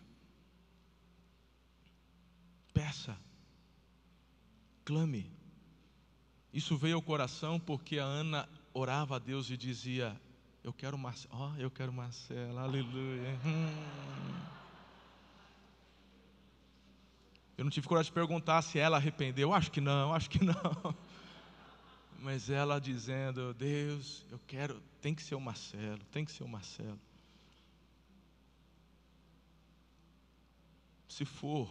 Peça, 2.72 3.18
clame. 4.84 5.30
Isso 6.52 6.76
veio 6.76 6.96
ao 6.96 7.02
coração 7.02 7.60
porque 7.60 7.98
a 7.98 8.04
Ana 8.04 8.48
orava 8.72 9.16
a 9.16 9.18
Deus 9.18 9.50
e 9.50 9.56
dizia: 9.56 10.18
Eu 10.64 10.72
quero 10.72 10.96
Marcela, 10.96 11.34
oh, 11.34 11.60
eu 11.60 11.70
quero 11.70 11.92
Marcela, 11.92 12.62
aleluia. 12.62 13.38
Eu 17.58 17.64
não 17.64 17.70
tive 17.70 17.88
coragem 17.88 18.10
de 18.10 18.14
perguntar 18.14 18.62
se 18.62 18.78
ela 18.78 18.96
arrependeu, 18.96 19.52
acho 19.52 19.70
que 19.70 19.80
não, 19.80 20.14
acho 20.14 20.30
que 20.30 20.42
não. 20.42 20.94
Mas 22.20 22.48
ela 22.48 22.80
dizendo: 22.80 23.52
Deus, 23.52 24.24
eu 24.30 24.38
quero, 24.46 24.80
tem 25.02 25.14
que 25.14 25.22
ser 25.22 25.34
o 25.34 25.40
Marcelo, 25.40 26.02
tem 26.12 26.24
que 26.24 26.32
ser 26.32 26.44
o 26.44 26.48
Marcelo. 26.48 26.98
Se 31.18 31.24
for 31.24 31.68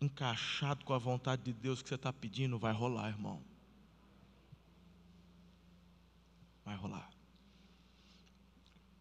encaixado 0.00 0.86
com 0.86 0.94
a 0.94 0.98
vontade 0.98 1.42
de 1.42 1.52
Deus 1.52 1.82
que 1.82 1.88
você 1.90 1.94
está 1.94 2.10
pedindo, 2.10 2.58
vai 2.58 2.72
rolar, 2.72 3.10
irmão. 3.10 3.42
Vai 6.64 6.74
rolar. 6.76 7.10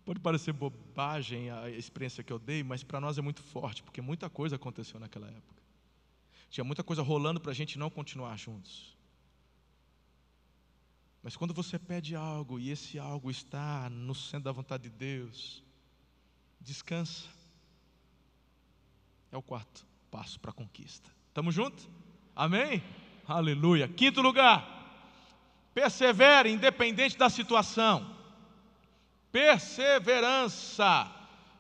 Pode 0.03 0.19
parecer 0.19 0.51
bobagem 0.51 1.49
a 1.49 1.69
experiência 1.69 2.21
que 2.21 2.34
eu 2.34 2.38
dei, 2.38 2.62
mas 2.62 2.84
para 2.84 2.99
nós 2.99 3.17
é 3.17 3.21
muito 3.21 3.41
forte, 3.41 3.82
porque 3.82 4.01
muita 4.01 4.29
coisa 4.29 4.58
aconteceu 4.58 4.99
naquela 4.99 5.27
época. 5.29 5.63
Tinha 6.49 6.65
muita 6.65 6.84
coisa 6.84 7.01
rolando 7.01 7.39
para 7.39 7.51
a 7.51 7.55
gente 7.55 7.79
não 7.79 7.89
continuar 7.89 8.36
juntos. 8.38 8.97
Mas 11.23 11.38
quando 11.38 11.53
você 11.53 11.79
pede 11.79 12.17
algo 12.17 12.60
e 12.60 12.69
esse 12.69 12.99
algo 12.99 13.32
está 13.32 13.89
no 13.89 14.13
centro 14.13 14.45
da 14.45 14.51
vontade 14.51 14.84
de 14.84 14.89
Deus, 14.89 15.63
descansa. 16.60 17.38
É 19.32 19.38
o 19.38 19.42
quarto 19.42 19.86
passo 20.10 20.39
para 20.39 20.52
a 20.52 20.54
conquista. 20.54 21.10
Estamos 21.28 21.54
juntos? 21.54 21.88
Amém? 22.36 22.82
Aleluia. 23.28 23.88
Quinto 23.88 24.22
lugar, 24.22 24.68
persevere 25.74 26.52
independente 26.52 27.18
da 27.18 27.30
situação. 27.30 28.15
Perseverança. 29.32 31.12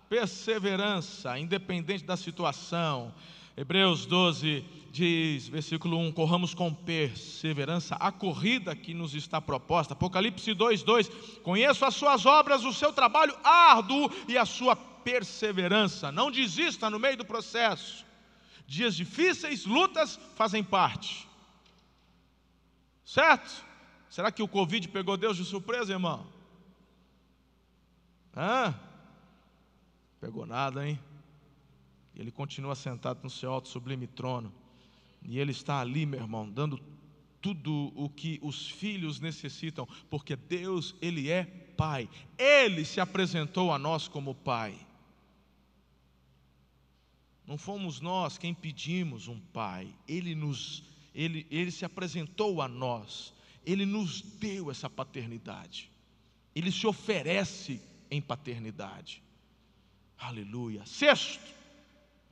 Perseverança, 0.09 1.37
independente 1.37 2.03
da 2.03 2.17
situação. 2.17 3.13
Hebreus 3.55 4.05
12 4.07 4.65
diz, 4.91 5.47
versículo 5.47 5.99
1: 5.99 6.13
Corramos 6.13 6.53
com 6.55 6.73
perseverança 6.73 7.95
a 7.95 8.11
corrida 8.11 8.75
que 8.75 8.93
nos 8.93 9.13
está 9.13 9.39
proposta. 9.39 9.93
Apocalipse 9.93 10.53
2, 10.53 10.81
2: 10.81 11.09
Conheço 11.43 11.85
as 11.85 11.93
suas 11.93 12.25
obras, 12.25 12.63
o 12.63 12.73
seu 12.73 12.91
trabalho 12.91 13.37
árduo 13.43 14.09
e 14.27 14.37
a 14.37 14.45
sua 14.45 14.75
perseverança, 15.03 16.11
não 16.11 16.31
desista 16.31 16.89
no 16.89 16.99
meio 16.99 17.17
do 17.17 17.25
processo. 17.25 18.05
Dias 18.67 18.95
difíceis, 18.95 19.65
lutas 19.65 20.19
fazem 20.35 20.63
parte. 20.63 21.27
Certo? 23.03 23.65
Será 24.09 24.31
que 24.31 24.43
o 24.43 24.47
Covid 24.47 24.87
pegou 24.89 25.17
Deus 25.17 25.37
de 25.37 25.45
surpresa, 25.45 25.93
irmão? 25.93 26.27
Hã? 28.35 28.73
Pegou 30.21 30.45
nada, 30.45 30.87
hein? 30.87 30.99
Ele 32.15 32.31
continua 32.31 32.75
sentado 32.75 33.21
no 33.23 33.29
seu 33.29 33.51
alto 33.51 33.67
sublime 33.67 34.05
trono. 34.05 34.53
E 35.23 35.39
ele 35.39 35.51
está 35.51 35.79
ali, 35.79 36.05
meu 36.05 36.19
irmão, 36.19 36.49
dando 36.49 36.79
tudo 37.41 37.91
o 37.95 38.09
que 38.09 38.39
os 38.41 38.69
filhos 38.69 39.19
necessitam, 39.19 39.87
porque 40.09 40.35
Deus, 40.35 40.95
ele 41.01 41.29
é 41.29 41.43
pai. 41.43 42.09
Ele 42.37 42.83
se 42.83 42.99
apresentou 42.99 43.71
a 43.71 43.79
nós 43.79 44.07
como 44.07 44.35
pai. 44.35 44.77
Não 47.49 47.57
fomos 47.57 47.99
nós 47.99 48.37
quem 48.37 48.53
pedimos 48.53 49.27
um 49.27 49.39
pai, 49.39 49.91
ele 50.07 50.35
nos 50.35 50.83
ele, 51.15 51.47
ele 51.49 51.71
se 51.71 51.83
apresentou 51.83 52.61
a 52.61 52.67
nós, 52.67 53.33
ele 53.65 53.87
nos 53.87 54.21
deu 54.21 54.69
essa 54.69 54.87
paternidade. 54.87 55.89
Ele 56.55 56.71
se 56.71 56.85
oferece 56.85 57.81
em 58.11 58.21
paternidade. 58.21 59.23
Aleluia. 60.15 60.85
Sexto, 60.85 61.43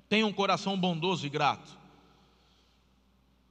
tenha 0.08 0.28
um 0.28 0.32
coração 0.32 0.80
bondoso 0.80 1.26
e 1.26 1.30
grato. 1.30 1.76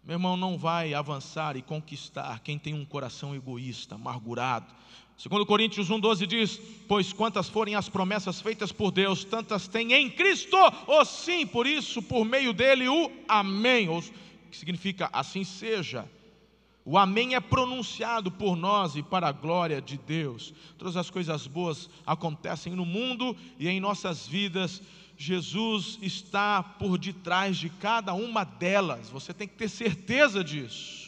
Meu 0.05 0.15
irmão, 0.15 0.37
não 0.37 0.57
vai 0.57 0.95
avançar 0.95 1.57
e 1.57 1.63
conquistar 1.63 2.39
quem 2.45 2.61
tem 2.61 2.75
um 2.75 2.85
coração 2.85 3.35
egoísta, 3.35 3.97
amargurado. 3.97 4.73
Segundo 5.17 5.47
Coríntios 5.47 5.89
1,12 5.89 6.27
diz, 6.27 6.61
pois 6.87 7.13
quantas 7.13 7.49
forem 7.49 7.75
as 7.75 7.89
promessas 7.89 8.41
feitas 8.41 8.71
por 8.71 8.91
Deus, 8.91 9.25
tantas 9.25 9.67
tem 9.67 9.95
em 9.95 10.11
Cristo, 10.11 10.57
ou 10.87 11.05
sim, 11.07 11.47
por 11.47 11.67
isso, 11.67 12.03
por 12.03 12.25
meio 12.25 12.53
dele, 12.53 12.87
o 12.87 13.11
amém, 13.27 13.89
ou, 13.89 14.03
que 14.51 14.57
significa 14.57 15.09
assim 15.13 15.43
seja. 15.43 16.07
O 16.85 16.99
amém 16.99 17.35
é 17.35 17.41
pronunciado 17.41 18.31
por 18.31 18.55
nós 18.57 18.95
e 18.95 19.03
para 19.03 19.29
a 19.29 19.33
glória 19.33 19.81
de 19.81 19.97
Deus. 19.97 20.55
Todas 20.79 20.97
as 20.97 21.11
coisas 21.11 21.47
boas 21.47 21.89
acontecem 22.07 22.75
no 22.75 22.85
mundo 22.85 23.35
e 23.59 23.69
em 23.69 23.81
nossas 23.81 24.27
vidas 24.27 24.83
Jesus 25.17 25.99
está 26.03 26.63
por 26.63 26.99
detrás 26.99 27.57
de 27.57 27.71
cada 27.71 28.13
uma 28.13 28.45
delas, 28.45 29.09
você 29.09 29.33
tem 29.33 29.49
que 29.49 29.55
ter 29.55 29.69
certeza 29.69 30.45
disso. 30.45 31.06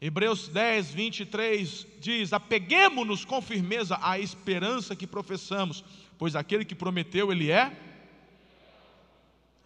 Hebreus 0.00 0.48
10, 0.48 0.90
23 0.92 1.86
diz: 1.98 2.32
Apeguemos-nos 2.32 3.24
com 3.24 3.42
firmeza 3.42 3.98
à 4.00 4.18
esperança 4.18 4.94
que 4.94 5.06
professamos, 5.06 5.84
pois 6.16 6.36
aquele 6.36 6.64
que 6.64 6.74
prometeu, 6.74 7.32
ele 7.32 7.50
é. 7.50 7.76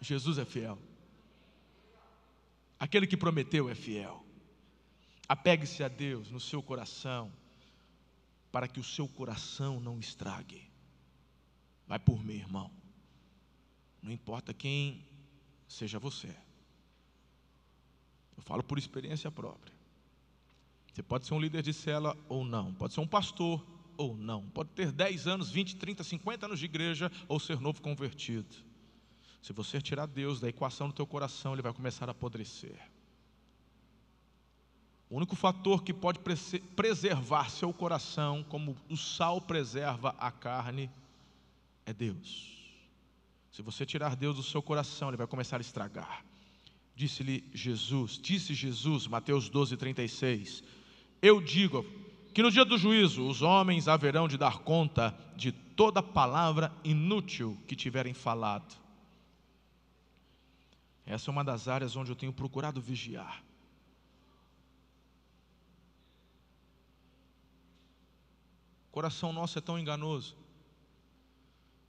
Jesus 0.01 0.37
é 0.37 0.45
fiel. 0.45 0.77
Aquele 2.79 3.05
que 3.05 3.15
prometeu 3.15 3.69
é 3.69 3.75
fiel. 3.75 4.25
Apegue-se 5.29 5.83
a 5.83 5.87
Deus 5.87 6.29
no 6.31 6.39
seu 6.39 6.61
coração, 6.61 7.31
para 8.51 8.67
que 8.67 8.79
o 8.79 8.83
seu 8.83 9.07
coração 9.07 9.79
não 9.79 9.99
estrague. 9.99 10.69
Vai 11.87 11.99
por 11.99 12.23
mim, 12.23 12.35
irmão. 12.35 12.71
Não 14.01 14.11
importa 14.11 14.53
quem 14.53 15.05
seja 15.67 15.99
você. 15.99 16.35
Eu 18.35 18.43
falo 18.43 18.63
por 18.63 18.77
experiência 18.77 19.31
própria. 19.31 19.73
Você 20.93 21.01
pode 21.01 21.25
ser 21.25 21.33
um 21.33 21.39
líder 21.39 21.63
de 21.63 21.73
cela 21.73 22.15
ou 22.29 22.45
não, 22.45 22.71
pode 22.71 22.93
ser 22.93 22.99
um 22.99 23.07
pastor 23.07 23.65
ou 23.97 24.15
não, 24.15 24.43
pode 24.49 24.69
ter 24.69 24.91
10 24.91 25.27
anos, 25.27 25.49
20, 25.49 25.75
30, 25.77 26.03
50 26.03 26.45
anos 26.45 26.59
de 26.59 26.65
igreja 26.65 27.11
ou 27.27 27.39
ser 27.39 27.59
novo 27.59 27.81
convertido. 27.81 28.55
Se 29.41 29.51
você 29.51 29.81
tirar 29.81 30.05
Deus 30.05 30.39
da 30.39 30.47
equação 30.47 30.87
do 30.87 30.93
teu 30.93 31.07
coração, 31.07 31.53
ele 31.53 31.63
vai 31.63 31.73
começar 31.73 32.07
a 32.07 32.11
apodrecer. 32.11 32.79
O 35.09 35.17
único 35.17 35.35
fator 35.35 35.83
que 35.83 35.93
pode 35.93 36.19
preservar 36.75 37.49
seu 37.49 37.73
coração, 37.73 38.43
como 38.43 38.77
o 38.87 38.95
sal 38.95 39.41
preserva 39.41 40.15
a 40.19 40.31
carne, 40.31 40.91
é 41.85 41.93
Deus. 41.93 42.53
Se 43.51 43.61
você 43.61 43.85
tirar 43.85 44.15
Deus 44.15 44.35
do 44.35 44.43
seu 44.43 44.61
coração, 44.61 45.09
ele 45.09 45.17
vai 45.17 45.27
começar 45.27 45.57
a 45.57 45.61
estragar. 45.61 46.23
Disse-lhe 46.95 47.43
Jesus, 47.53 48.19
disse 48.21 48.53
Jesus, 48.53 49.07
Mateus 49.07 49.49
12, 49.49 49.75
36. 49.75 50.63
Eu 51.23 51.39
digo 51.39 51.85
que 52.33 52.43
no 52.43 52.51
dia 52.51 52.65
do 52.65 52.77
juízo 52.77 53.25
os 53.25 53.41
homens 53.41 53.87
haverão 53.87 54.27
de 54.27 54.37
dar 54.37 54.59
conta 54.59 55.17
de 55.37 55.53
toda 55.53 56.03
palavra 56.03 56.69
inútil 56.83 57.57
que 57.65 57.77
tiverem 57.77 58.13
falado. 58.13 58.75
Essa 61.05 61.29
é 61.29 61.31
uma 61.31 61.41
das 61.45 61.69
áreas 61.69 61.95
onde 61.95 62.11
eu 62.11 62.15
tenho 62.17 62.33
procurado 62.33 62.81
vigiar. 62.81 63.41
O 68.89 68.91
coração 68.91 69.31
nosso 69.31 69.57
é 69.57 69.61
tão 69.61 69.79
enganoso. 69.79 70.35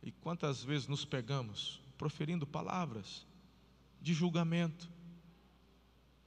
E 0.00 0.12
quantas 0.12 0.62
vezes 0.62 0.86
nos 0.86 1.04
pegamos 1.04 1.80
proferindo 1.98 2.46
palavras 2.46 3.26
de 4.00 4.14
julgamento, 4.14 4.88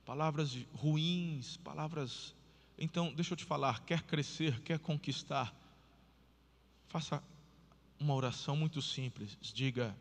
palavras 0.04 0.58
ruins, 0.74 1.56
palavras. 1.56 2.36
Então, 2.78 3.14
deixa 3.14 3.34
eu 3.34 3.38
te 3.38 3.44
falar: 3.46 3.84
quer 3.86 4.04
crescer, 4.04 4.62
quer 4.62 4.80
conquistar, 4.80 5.54
faça 6.88 7.24
uma 8.00 8.14
oração 8.14 8.56
muito 8.56 8.82
simples. 8.82 9.38
Diga: 9.42 9.98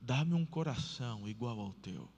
dá-me 0.00 0.34
um 0.34 0.44
coração 0.44 1.28
igual 1.28 1.58
ao 1.60 1.72
teu. 1.74 2.08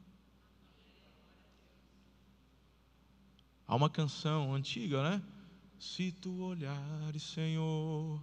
Há 3.67 3.75
uma 3.77 3.89
canção 3.89 4.55
antiga, 4.55 5.03
né? 5.03 5.23
Se 5.79 6.13
tu 6.13 6.43
olhares, 6.43 7.23
Senhor, 7.23 8.23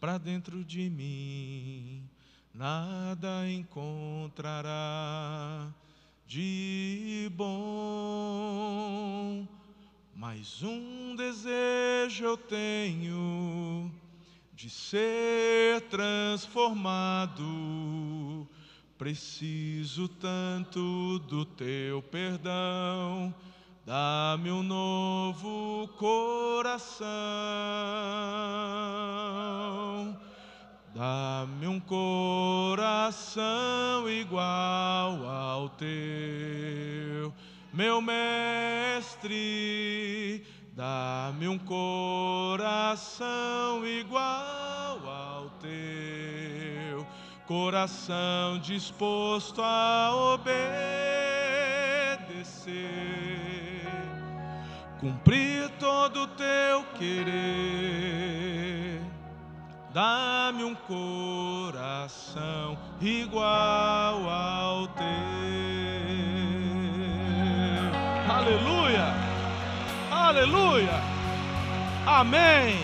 para 0.00 0.18
dentro 0.18 0.64
de 0.64 0.88
mim, 0.88 2.08
nada 2.54 3.50
encontrará 3.50 4.64
de 6.26 7.30
bom. 7.34 8.38
Mas 10.20 10.64
um 10.64 11.14
desejo 11.14 12.24
eu 12.24 12.36
tenho 12.36 13.88
de 14.52 14.68
ser 14.68 15.82
transformado. 15.82 17.44
Preciso 18.98 20.08
tanto 20.08 21.20
do 21.20 21.44
teu 21.44 22.02
perdão. 22.02 23.32
Dá-me 23.86 24.50
um 24.50 24.64
novo 24.64 25.86
coração, 25.96 27.06
dá-me 30.92 31.68
um 31.68 31.78
coração 31.78 33.30
igual 34.10 35.24
ao 35.24 35.68
teu, 35.68 37.32
meu 37.72 38.00
mestre. 38.00 39.36
Dá-me 40.74 41.48
um 41.48 41.58
coração 41.58 43.26
igual 43.84 45.00
ao 45.06 45.50
teu, 45.60 47.04
coração 47.46 48.58
disposto 48.60 49.60
a 49.60 50.14
obedecer 50.34 50.98
cumprir 55.00 55.70
todo 55.78 56.22
o 56.22 56.26
teu 56.28 56.84
querer. 56.98 59.00
Dá-me 59.92 60.64
um 60.64 60.74
coração 60.74 62.76
igual 63.00 64.28
ao 64.28 64.88
teu. 64.88 66.37
Aleluia! 68.48 69.04
Aleluia! 70.10 71.02
Amém! 72.06 72.78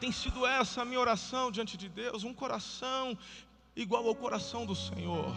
Tem 0.00 0.10
sido 0.10 0.44
essa 0.44 0.82
a 0.82 0.84
minha 0.84 0.98
oração 0.98 1.52
diante 1.52 1.76
de 1.76 1.88
Deus, 1.88 2.24
um 2.24 2.34
coração 2.34 3.16
igual 3.76 4.08
ao 4.08 4.14
coração 4.16 4.66
do 4.66 4.74
Senhor 4.74 5.32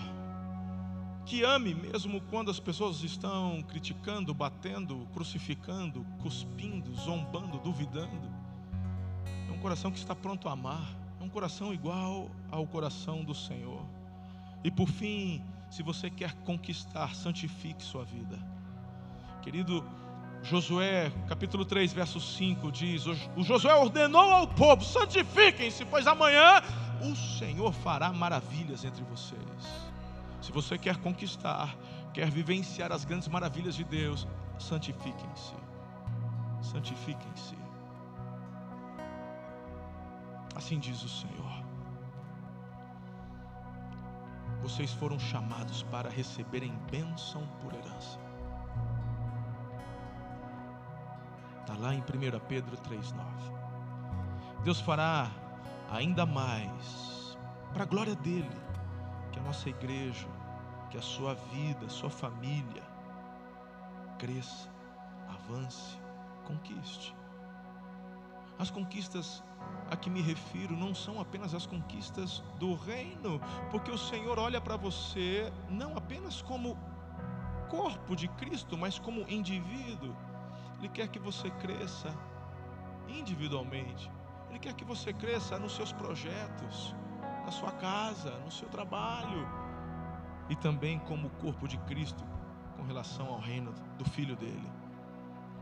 que 1.28 1.44
ame 1.44 1.76
mesmo 1.76 2.22
quando 2.22 2.50
as 2.50 2.60
pessoas 2.60 3.04
estão 3.04 3.62
criticando, 3.64 4.34
batendo, 4.34 5.08
crucificando, 5.14 6.04
cuspindo, 6.24 6.92
zombando, 6.96 7.60
duvidando. 7.60 8.32
É 9.48 9.52
um 9.52 9.60
coração 9.60 9.92
que 9.92 9.98
está 9.98 10.16
pronto 10.16 10.48
a 10.48 10.54
amar, 10.54 11.05
coração 11.36 11.74
igual 11.74 12.32
ao 12.50 12.66
coração 12.66 13.22
do 13.22 13.36
Senhor. 13.36 13.86
E 14.64 14.72
por 14.72 14.88
fim, 14.88 15.44
se 15.70 15.84
você 15.84 16.10
quer 16.10 16.34
conquistar, 16.46 17.14
santifique 17.14 17.84
sua 17.84 18.06
vida. 18.06 18.40
Querido 19.42 19.84
Josué, 20.42 21.12
capítulo 21.28 21.66
3, 21.66 21.92
verso 21.92 22.22
5 22.22 22.72
diz: 22.72 23.06
O 23.36 23.44
Josué 23.44 23.76
ordenou 23.76 24.32
ao 24.32 24.48
povo: 24.48 24.82
santifiquem-se, 24.82 25.84
pois 25.84 26.08
amanhã 26.08 26.62
o 27.02 27.14
Senhor 27.38 27.74
fará 27.74 28.14
maravilhas 28.14 28.86
entre 28.86 29.04
vocês. 29.04 29.42
Se 30.42 30.54
você 30.54 30.78
quer 30.78 30.96
conquistar, 31.00 31.76
quer 32.14 32.32
vivenciar 32.32 32.94
as 32.94 33.04
grandes 33.04 33.28
maravilhas 33.28 33.76
de 33.76 33.84
Deus, 33.84 34.26
santifiquem-se. 34.58 35.54
Santifiquem-se. 36.62 37.65
Assim 40.56 40.80
diz 40.80 41.04
o 41.04 41.10
Senhor. 41.10 41.66
Vocês 44.62 44.92
foram 44.94 45.20
chamados 45.20 45.84
para 45.84 46.10
receberem 46.10 46.74
bênção 46.90 47.46
por 47.62 47.74
herança. 47.74 48.20
Está 51.62 51.76
lá 51.78 51.94
em 51.94 52.00
1 52.00 52.04
Pedro 52.48 52.78
3,9. 52.78 54.64
Deus 54.64 54.80
fará 54.80 55.30
ainda 55.92 56.26
mais, 56.26 57.38
para 57.74 57.84
a 57.84 57.86
glória 57.86 58.16
dEle, 58.16 58.50
que 59.32 59.40
a 59.40 59.44
nossa 59.44 59.70
igreja, 59.70 60.28
que 60.90 60.98
a 60.98 61.02
sua 61.02 61.36
vida, 61.36 61.86
a 61.86 61.90
sua 61.90 62.10
família 62.10 62.84
cresça, 64.18 64.70
avance, 65.28 66.00
conquiste. 66.46 67.15
As 68.58 68.72
conquistas 68.72 69.44
a 69.90 69.96
que 69.96 70.10
me 70.10 70.22
refiro 70.22 70.76
não 70.76 70.96
são 70.96 71.20
apenas 71.20 71.54
as 71.54 71.66
conquistas 71.66 72.44
do 72.58 72.76
reino, 72.76 73.40
porque 73.70 73.92
o 73.92 73.98
Senhor 73.98 74.40
olha 74.40 74.60
para 74.60 74.78
você 74.78 75.52
não 75.70 75.96
apenas 75.96 76.42
como 76.42 76.78
corpo 77.70 78.16
de 78.16 78.28
Cristo, 78.30 78.78
mas 78.78 78.98
como 78.98 79.30
indivíduo. 79.30 80.16
Ele 80.80 80.90
quer 80.90 81.08
que 81.08 81.20
você 81.20 81.50
cresça 81.52 82.14
individualmente. 83.08 84.12
Ele 84.50 84.60
quer 84.60 84.74
que 84.74 84.86
você 84.86 85.14
cresça 85.14 85.60
nos 85.60 85.76
seus 85.76 85.92
projetos, 85.92 86.96
na 87.46 87.52
sua 87.52 87.72
casa, 87.72 88.32
no 88.40 88.52
seu 88.52 88.68
trabalho 88.70 89.48
e 90.50 90.56
também 90.56 91.00
como 91.00 91.30
corpo 91.32 91.68
de 91.68 91.78
Cristo 91.80 92.24
com 92.76 92.84
relação 92.84 93.28
ao 93.28 93.40
reino 93.40 93.74
do 93.98 94.06
filho 94.06 94.36
dele. 94.36 94.72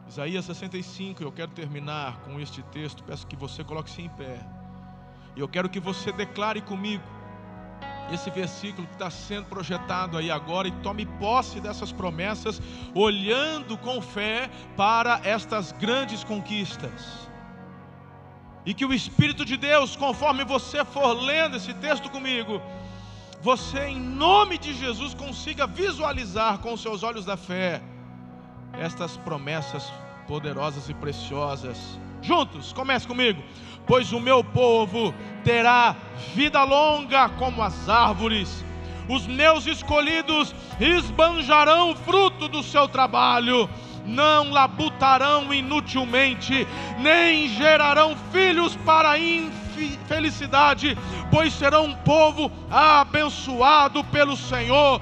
Isaías 0.07 0.45
65, 0.45 1.23
eu 1.23 1.31
quero 1.31 1.51
terminar 1.51 2.19
com 2.19 2.39
este 2.39 2.61
texto, 2.63 3.03
peço 3.03 3.25
que 3.25 3.35
você 3.35 3.63
coloque-se 3.63 4.01
em 4.01 4.09
pé. 4.09 4.39
E 5.35 5.39
eu 5.39 5.47
quero 5.47 5.69
que 5.69 5.79
você 5.79 6.11
declare 6.11 6.61
comigo 6.61 7.03
esse 8.11 8.29
versículo 8.29 8.85
que 8.85 8.93
está 8.93 9.09
sendo 9.09 9.45
projetado 9.45 10.17
aí 10.17 10.29
agora 10.29 10.67
e 10.67 10.71
tome 10.83 11.05
posse 11.05 11.59
dessas 11.59 11.91
promessas, 11.91 12.61
olhando 12.93 13.77
com 13.77 14.01
fé 14.01 14.49
para 14.75 15.21
estas 15.23 15.71
grandes 15.71 16.23
conquistas. 16.23 17.29
E 18.65 18.73
que 18.73 18.85
o 18.85 18.93
Espírito 18.93 19.43
de 19.43 19.57
Deus, 19.57 19.95
conforme 19.95 20.43
você 20.43 20.85
for 20.85 21.13
lendo 21.13 21.57
esse 21.57 21.73
texto 21.75 22.09
comigo, 22.09 22.61
você, 23.41 23.87
em 23.87 23.99
nome 23.99 24.57
de 24.57 24.73
Jesus, 24.73 25.13
consiga 25.13 25.65
visualizar 25.65 26.59
com 26.59 26.73
os 26.73 26.81
seus 26.81 27.03
olhos 27.03 27.25
da 27.25 27.35
fé 27.35 27.81
estas 28.79 29.17
promessas 29.17 29.91
poderosas 30.27 30.89
e 30.89 30.93
preciosas. 30.93 31.99
Juntos, 32.21 32.71
comece 32.73 33.07
comigo. 33.07 33.41
Pois 33.85 34.13
o 34.13 34.19
meu 34.19 34.43
povo 34.43 35.13
terá 35.43 35.95
vida 36.33 36.63
longa 36.63 37.27
como 37.29 37.61
as 37.61 37.89
árvores, 37.89 38.63
os 39.09 39.27
meus 39.27 39.67
escolhidos 39.67 40.55
esbanjarão 40.79 41.93
fruto 41.93 42.47
do 42.47 42.63
seu 42.63 42.87
trabalho, 42.87 43.69
não 44.05 44.49
labutarão 44.51 45.53
inutilmente, 45.53 46.65
nem 46.99 47.49
gerarão 47.49 48.15
filhos 48.31 48.75
para 48.77 49.19
infelicidade, 49.19 50.97
pois 51.29 51.51
serão 51.53 51.85
um 51.85 51.95
povo 51.95 52.49
abençoado 52.71 54.01
pelo 54.05 54.37
Senhor. 54.37 55.01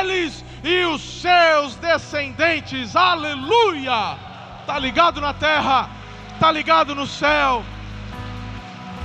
Eles 0.00 0.44
e 0.62 0.84
os 0.84 1.00
seus 1.00 1.76
descendentes, 1.76 2.94
aleluia! 2.94 4.16
Está 4.60 4.78
ligado 4.78 5.20
na 5.20 5.32
terra, 5.32 5.88
está 6.34 6.52
ligado 6.52 6.94
no 6.94 7.06
céu. 7.06 7.64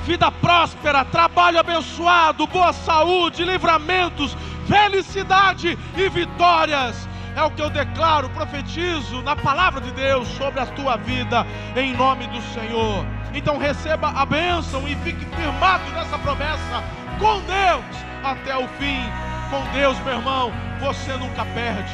Vida 0.03 0.31
próspera, 0.31 1.03
trabalho 1.05 1.59
abençoado, 1.59 2.45
boa 2.45 2.71
saúde, 2.73 3.43
livramentos, 3.43 4.35
felicidade 4.67 5.77
e 5.97 6.09
vitórias. 6.09 7.07
É 7.35 7.43
o 7.43 7.51
que 7.51 7.61
eu 7.61 7.69
declaro, 7.69 8.29
profetizo 8.29 9.21
na 9.21 9.35
palavra 9.35 9.81
de 9.81 9.91
Deus 9.91 10.27
sobre 10.29 10.59
a 10.59 10.65
tua 10.67 10.97
vida, 10.97 11.45
em 11.75 11.93
nome 11.93 12.27
do 12.27 12.41
Senhor. 12.53 13.05
Então 13.33 13.57
receba 13.57 14.09
a 14.09 14.25
bênção 14.25 14.87
e 14.87 14.95
fique 14.97 15.25
firmado 15.35 15.83
nessa 15.91 16.17
promessa 16.19 16.83
com 17.19 17.39
Deus 17.41 18.05
até 18.23 18.55
o 18.57 18.67
fim 18.79 19.34
com 19.55 19.71
Deus, 19.71 19.97
meu 19.99 20.15
irmão, 20.15 20.51
você 20.81 21.13
nunca 21.13 21.45
perde. 21.45 21.93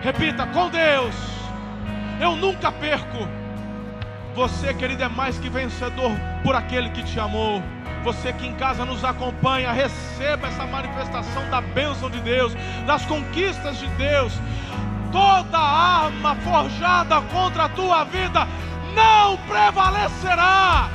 Repita, 0.00 0.46
com 0.46 0.68
Deus, 0.68 1.14
eu 2.20 2.36
nunca 2.36 2.70
perco. 2.70 3.28
Você, 4.36 4.72
querido, 4.72 5.02
é 5.02 5.08
mais 5.08 5.38
que 5.38 5.48
vencedor 5.48 6.12
por 6.44 6.54
aquele 6.54 6.90
que 6.90 7.02
te 7.02 7.18
amou. 7.18 7.60
Você 8.04 8.32
que 8.32 8.46
em 8.46 8.54
casa 8.54 8.84
nos 8.84 9.04
acompanha, 9.04 9.72
receba 9.72 10.46
essa 10.46 10.64
manifestação 10.64 11.48
da 11.50 11.60
bênção 11.60 12.08
de 12.08 12.20
Deus, 12.20 12.54
das 12.86 13.04
conquistas 13.06 13.78
de 13.78 13.86
Deus. 13.88 14.32
Toda 15.10 15.58
arma 15.58 16.36
forjada 16.36 17.20
contra 17.22 17.64
a 17.64 17.68
tua 17.68 18.04
vida 18.04 18.46
não 18.94 19.36
prevalecerá. 19.48 20.88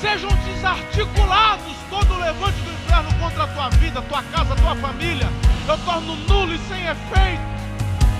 Sejam 0.00 0.30
desarticulados 0.44 1.74
todo 1.88 2.18
levante 2.18 2.60
do 2.60 2.73
inferno 2.94 3.12
contra 3.18 3.44
a 3.44 3.48
tua 3.48 3.68
vida, 3.70 4.02
tua 4.02 4.22
casa, 4.22 4.54
tua 4.54 4.76
família. 4.76 5.28
Eu 5.66 5.78
torno 5.78 6.14
nulo 6.16 6.54
e 6.54 6.58
sem 6.58 6.84
efeito 6.86 7.54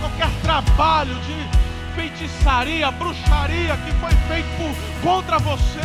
qualquer 0.01 0.31
trabalho 0.43 1.15
de 1.21 1.65
feitiçaria, 1.95 2.91
bruxaria 2.91 3.77
que 3.77 3.93
foi 3.93 4.11
feito 4.29 4.49
por, 4.57 5.03
contra 5.03 5.39
você. 5.39 5.79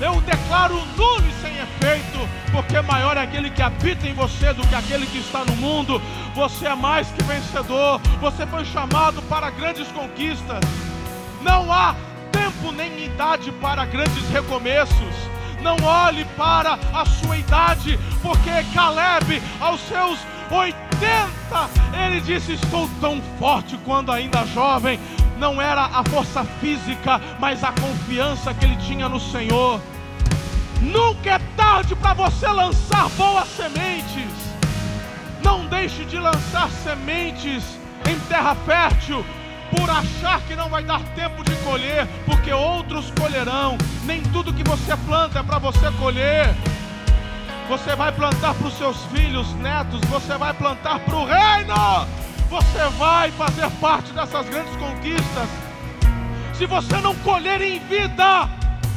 Eu 0.00 0.20
declaro 0.22 0.74
nulo 0.96 1.24
e 1.28 1.42
sem 1.42 1.58
efeito, 1.58 2.28
porque 2.50 2.80
maior 2.80 3.16
é 3.16 3.22
aquele 3.22 3.50
que 3.50 3.60
habita 3.60 4.06
em 4.08 4.14
você 4.14 4.52
do 4.54 4.66
que 4.66 4.74
aquele 4.74 5.06
que 5.06 5.18
está 5.18 5.44
no 5.44 5.54
mundo. 5.56 6.00
Você 6.34 6.66
é 6.66 6.74
mais 6.74 7.08
que 7.08 7.22
vencedor. 7.24 8.00
Você 8.20 8.46
foi 8.46 8.64
chamado 8.64 9.20
para 9.22 9.50
grandes 9.50 9.88
conquistas. 9.88 10.60
Não 11.42 11.70
há 11.72 11.94
tempo 12.32 12.72
nem 12.72 13.04
idade 13.04 13.52
para 13.52 13.84
grandes 13.84 14.28
recomeços 14.30 15.39
não 15.60 15.76
olhe 15.82 16.24
para 16.36 16.78
a 16.92 17.04
sua 17.04 17.36
idade, 17.36 17.98
porque 18.22 18.50
Caleb, 18.74 19.42
aos 19.60 19.80
seus 19.82 20.18
80, 20.50 20.80
ele 22.04 22.20
disse: 22.20 22.52
Estou 22.52 22.88
tão 23.00 23.20
forte 23.38 23.78
quando 23.84 24.10
ainda 24.12 24.46
jovem. 24.46 24.98
Não 25.38 25.60
era 25.60 25.86
a 25.86 26.04
força 26.04 26.44
física, 26.60 27.20
mas 27.38 27.64
a 27.64 27.72
confiança 27.72 28.52
que 28.52 28.64
ele 28.64 28.76
tinha 28.76 29.08
no 29.08 29.18
Senhor. 29.18 29.80
Nunca 30.82 31.30
é 31.30 31.38
tarde 31.56 31.94
para 31.94 32.14
você 32.14 32.46
lançar 32.48 33.08
boas 33.10 33.48
sementes. 33.48 34.30
Não 35.42 35.66
deixe 35.66 36.04
de 36.04 36.18
lançar 36.18 36.68
sementes 36.70 37.64
em 38.10 38.18
terra 38.28 38.54
fértil, 38.66 39.24
por 39.76 39.88
achar 39.88 40.40
que 40.42 40.56
não 40.56 40.68
vai 40.68 40.82
dar 40.82 41.00
tempo 41.14 41.42
de 41.44 41.54
colher, 41.56 42.06
porque 42.26 42.52
outros 42.52 43.10
colherão. 43.12 43.76
Nem 44.04 44.22
tudo 44.22 44.52
que 44.52 44.64
você 44.64 44.96
planta 44.96 45.38
é 45.38 45.42
para 45.42 45.58
você 45.58 45.90
colher. 45.92 46.54
Você 47.68 47.94
vai 47.94 48.10
plantar 48.10 48.54
para 48.54 48.66
os 48.66 48.76
seus 48.76 49.04
filhos, 49.06 49.54
netos, 49.54 50.00
você 50.08 50.36
vai 50.36 50.52
plantar 50.52 50.98
para 50.98 51.14
o 51.14 51.24
reino. 51.24 52.06
Você 52.48 52.88
vai 52.98 53.30
fazer 53.30 53.70
parte 53.80 54.12
dessas 54.12 54.48
grandes 54.48 54.74
conquistas. 54.76 55.48
Se 56.52 56.66
você 56.66 56.96
não 56.96 57.14
colher 57.16 57.62
em 57.62 57.78
vida, 57.78 58.48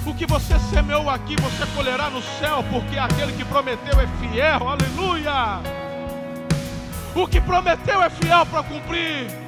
o 0.06 0.14
que 0.14 0.26
você 0.26 0.58
semeou 0.60 1.10
aqui, 1.10 1.36
você 1.40 1.66
colherá 1.76 2.10
no 2.10 2.22
céu, 2.40 2.66
porque 2.72 2.98
aquele 2.98 3.32
que 3.34 3.46
prometeu 3.46 4.00
é 4.02 4.08
fiel, 4.20 4.68
aleluia. 4.68 5.62
O 7.14 7.28
que 7.28 7.40
prometeu 7.40 8.02
é 8.02 8.10
fiel 8.10 8.46
para 8.48 8.64
cumprir. 8.64 9.43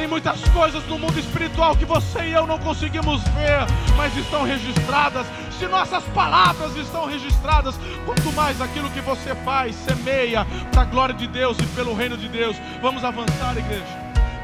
Tem 0.00 0.08
muitas 0.08 0.40
coisas 0.48 0.82
no 0.86 0.98
mundo 0.98 1.20
espiritual 1.20 1.76
que 1.76 1.84
você 1.84 2.20
e 2.20 2.32
eu 2.32 2.46
não 2.46 2.58
conseguimos 2.58 3.22
ver, 3.34 3.66
mas 3.98 4.16
estão 4.16 4.44
registradas. 4.44 5.26
Se 5.58 5.66
nossas 5.66 6.02
palavras 6.14 6.74
estão 6.74 7.04
registradas, 7.04 7.78
quanto 8.06 8.32
mais 8.32 8.62
aquilo 8.62 8.88
que 8.92 9.00
você 9.02 9.34
faz, 9.44 9.76
semeia 9.76 10.46
para 10.72 10.80
a 10.80 10.84
glória 10.86 11.14
de 11.14 11.26
Deus 11.26 11.58
e 11.58 11.66
pelo 11.76 11.94
reino 11.94 12.16
de 12.16 12.28
Deus. 12.28 12.56
Vamos 12.80 13.04
avançar, 13.04 13.54
igreja. 13.58 13.84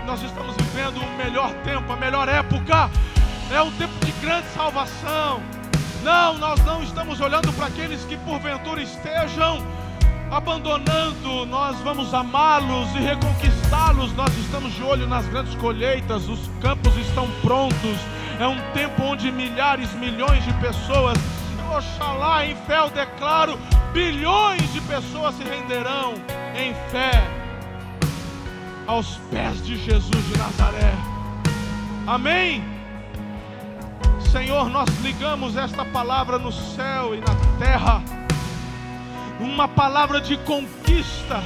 Nós 0.05 0.23
estamos 0.23 0.55
vivendo 0.57 0.99
o 0.99 1.17
melhor 1.17 1.51
tempo, 1.65 1.91
a 1.91 1.97
melhor 1.97 2.29
época. 2.29 2.91
É 3.51 3.63
um 3.63 3.73
tempo 3.79 3.95
de 4.05 4.13
grande 4.21 4.49
salvação. 4.49 5.41
Não, 6.03 6.37
nós 6.37 6.63
não 6.67 6.83
estamos 6.83 7.19
olhando 7.19 7.51
para 7.55 7.69
aqueles 7.69 8.05
que 8.05 8.19
porventura 8.19 8.83
estejam 8.83 9.65
abandonando, 10.31 11.47
nós 11.47 11.77
vamos 11.81 12.13
amá-los 12.13 12.95
e 12.95 12.99
reconquistá-los. 12.99 14.13
Nós 14.15 14.37
estamos 14.39 14.73
de 14.75 14.83
olho 14.83 15.07
nas 15.07 15.27
grandes 15.27 15.55
colheitas, 15.57 16.29
os 16.29 16.41
campos 16.61 16.97
estão 16.97 17.29
prontos. 17.43 17.99
É 18.39 18.47
um 18.47 18.59
tempo 18.73 19.03
onde 19.03 19.31
milhares, 19.31 19.93
milhões 19.95 20.45
de 20.45 20.53
pessoas, 20.55 21.17
oxalá 21.75 22.45
em 22.45 22.55
fé 22.55 22.79
eu 22.79 22.91
declaro, 22.91 23.59
bilhões 23.93 24.73
de 24.73 24.81
pessoas 24.83 25.35
se 25.37 25.45
renderão 25.45 26.15
em 26.55 26.75
fé 26.91 27.27
aos 28.87 29.17
pés 29.31 29.65
de 29.65 29.77
Jesus 29.77 30.25
de 30.29 30.39
Nazaré. 30.39 30.93
Amém. 32.07 32.63
Senhor, 34.31 34.69
nós 34.69 34.89
ligamos 35.03 35.57
esta 35.57 35.85
palavra 35.85 36.39
no 36.39 36.53
céu 36.53 37.15
e 37.15 37.19
na 37.19 37.35
terra 37.59 38.03
uma 39.41 39.69
palavra 39.69 40.21
de 40.21 40.37
conquista, 40.39 41.43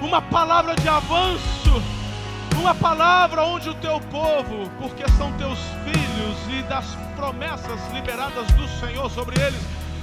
uma 0.00 0.22
palavra 0.22 0.74
de 0.74 0.88
avanço, 0.88 1.82
uma 2.58 2.74
palavra 2.74 3.42
onde 3.42 3.68
o 3.68 3.74
teu 3.74 4.00
povo, 4.00 4.70
porque 4.78 5.04
são 5.12 5.32
teus 5.32 5.58
filhos 5.84 6.58
e 6.58 6.62
das 6.62 6.86
promessas 7.16 7.80
liberadas 7.92 8.46
do 8.52 8.66
Senhor 8.80 9.10
sobre 9.10 9.40
eles, 9.40 9.60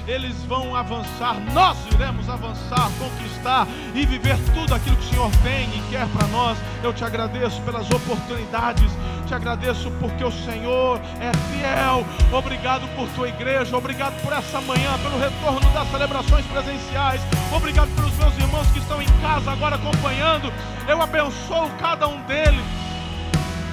eles 0.09 0.35
vão 0.45 0.75
avançar, 0.75 1.39
nós 1.53 1.77
iremos 1.93 2.27
avançar, 2.27 2.89
conquistar 2.97 3.67
e 3.93 4.05
viver 4.07 4.37
tudo 4.55 4.73
aquilo 4.73 4.95
que 4.95 5.05
o 5.05 5.09
Senhor 5.09 5.31
tem 5.43 5.69
e 5.69 5.83
quer 5.91 6.07
para 6.07 6.27
nós. 6.29 6.57
Eu 6.83 6.91
te 6.91 7.03
agradeço 7.03 7.61
pelas 7.61 7.87
oportunidades, 7.91 8.91
te 9.27 9.35
agradeço 9.35 9.91
porque 9.99 10.23
o 10.23 10.31
Senhor 10.31 10.99
é 11.21 11.31
fiel. 11.51 12.03
Obrigado 12.35 12.87
por 12.95 13.07
tua 13.09 13.29
igreja, 13.29 13.77
obrigado 13.77 14.19
por 14.23 14.33
essa 14.33 14.59
manhã, 14.61 14.97
pelo 15.03 15.19
retorno 15.19 15.69
das 15.73 15.87
celebrações 15.91 16.45
presenciais. 16.47 17.21
Obrigado 17.55 17.89
pelos 17.93 18.13
meus 18.15 18.35
irmãos 18.35 18.67
que 18.71 18.79
estão 18.79 18.99
em 18.99 19.21
casa 19.21 19.51
agora 19.51 19.75
acompanhando. 19.75 20.51
Eu 20.87 20.99
abençoo 21.03 21.69
cada 21.79 22.07
um 22.07 22.19
deles 22.23 22.65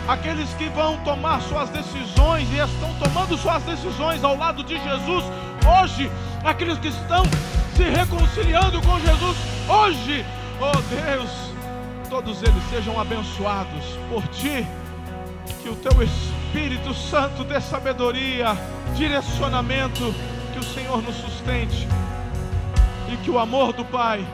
aqueles 0.08 0.48
que 0.54 0.68
vão 0.68 0.96
tomar 0.98 1.40
suas 1.40 1.68
decisões 1.70 2.48
e 2.52 2.58
estão 2.58 2.94
tomando 2.94 3.36
suas 3.36 3.60
decisões 3.64 4.22
ao 4.22 4.36
lado 4.36 4.62
de 4.62 4.80
Jesus 4.80 5.24
hoje, 5.66 6.10
aqueles 6.44 6.78
que 6.78 6.88
estão 6.88 7.24
se 7.74 7.82
reconciliando 7.82 8.80
com 8.82 8.98
Jesus 9.00 9.36
hoje, 9.68 10.24
oh 10.60 10.80
Deus, 10.94 11.30
todos 12.08 12.42
eles 12.42 12.62
sejam 12.70 12.98
abençoados 12.98 13.84
por 14.08 14.26
ti, 14.28 14.66
que 15.62 15.68
o 15.68 15.76
teu 15.76 16.02
Espírito 16.02 16.94
Santo 16.94 17.44
dê 17.44 17.60
sabedoria, 17.60 18.56
direcionamento, 18.94 20.14
que 20.52 20.58
o 20.58 20.62
Senhor 20.62 21.02
nos 21.02 21.16
sustente 21.16 21.86
e 23.12 23.16
que 23.18 23.30
o 23.30 23.38
amor 23.38 23.72
do 23.72 23.84
Pai, 23.84 24.26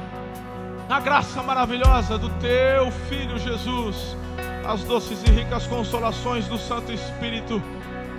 a 0.89 1.01
graça 1.01 1.43
maravilhosa 1.43 2.19
do 2.19 2.29
teu 2.39 2.91
Filho 3.09 3.39
Jesus, 3.39 4.17
as 4.65 4.85
doces 4.85 5.23
e 5.25 5.31
ricas 5.31 5.67
consolações 5.67 6.47
do 6.47 6.59
Santo 6.59 6.93
Espírito 6.93 7.61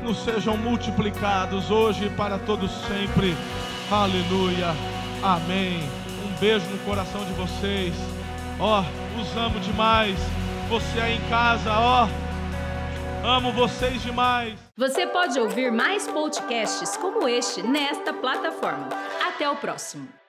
nos 0.03 0.23
sejam 0.23 0.57
multiplicados 0.57 1.71
hoje 1.71 2.05
e 2.05 2.09
para 2.09 2.37
todos 2.37 2.69
sempre. 2.87 3.35
Aleluia. 3.89 4.75
Amém. 5.23 5.79
Um 6.25 6.39
beijo 6.39 6.65
no 6.67 6.77
coração 6.79 7.23
de 7.23 7.31
vocês. 7.33 7.95
Ó, 8.59 8.81
oh, 8.81 9.21
os 9.21 9.37
amo 9.37 9.59
demais. 9.61 10.19
Você 10.69 10.99
aí 10.99 11.15
em 11.15 11.29
casa, 11.29 11.71
ó. 11.71 12.05
Oh, 12.05 13.27
amo 13.27 13.51
vocês 13.53 14.01
demais. 14.01 14.59
Você 14.77 15.07
pode 15.07 15.39
ouvir 15.39 15.71
mais 15.71 16.07
podcasts 16.07 16.97
como 16.97 17.27
este 17.27 17.63
nesta 17.63 18.13
plataforma. 18.13 18.89
Até 19.25 19.49
o 19.49 19.55
próximo. 19.55 20.22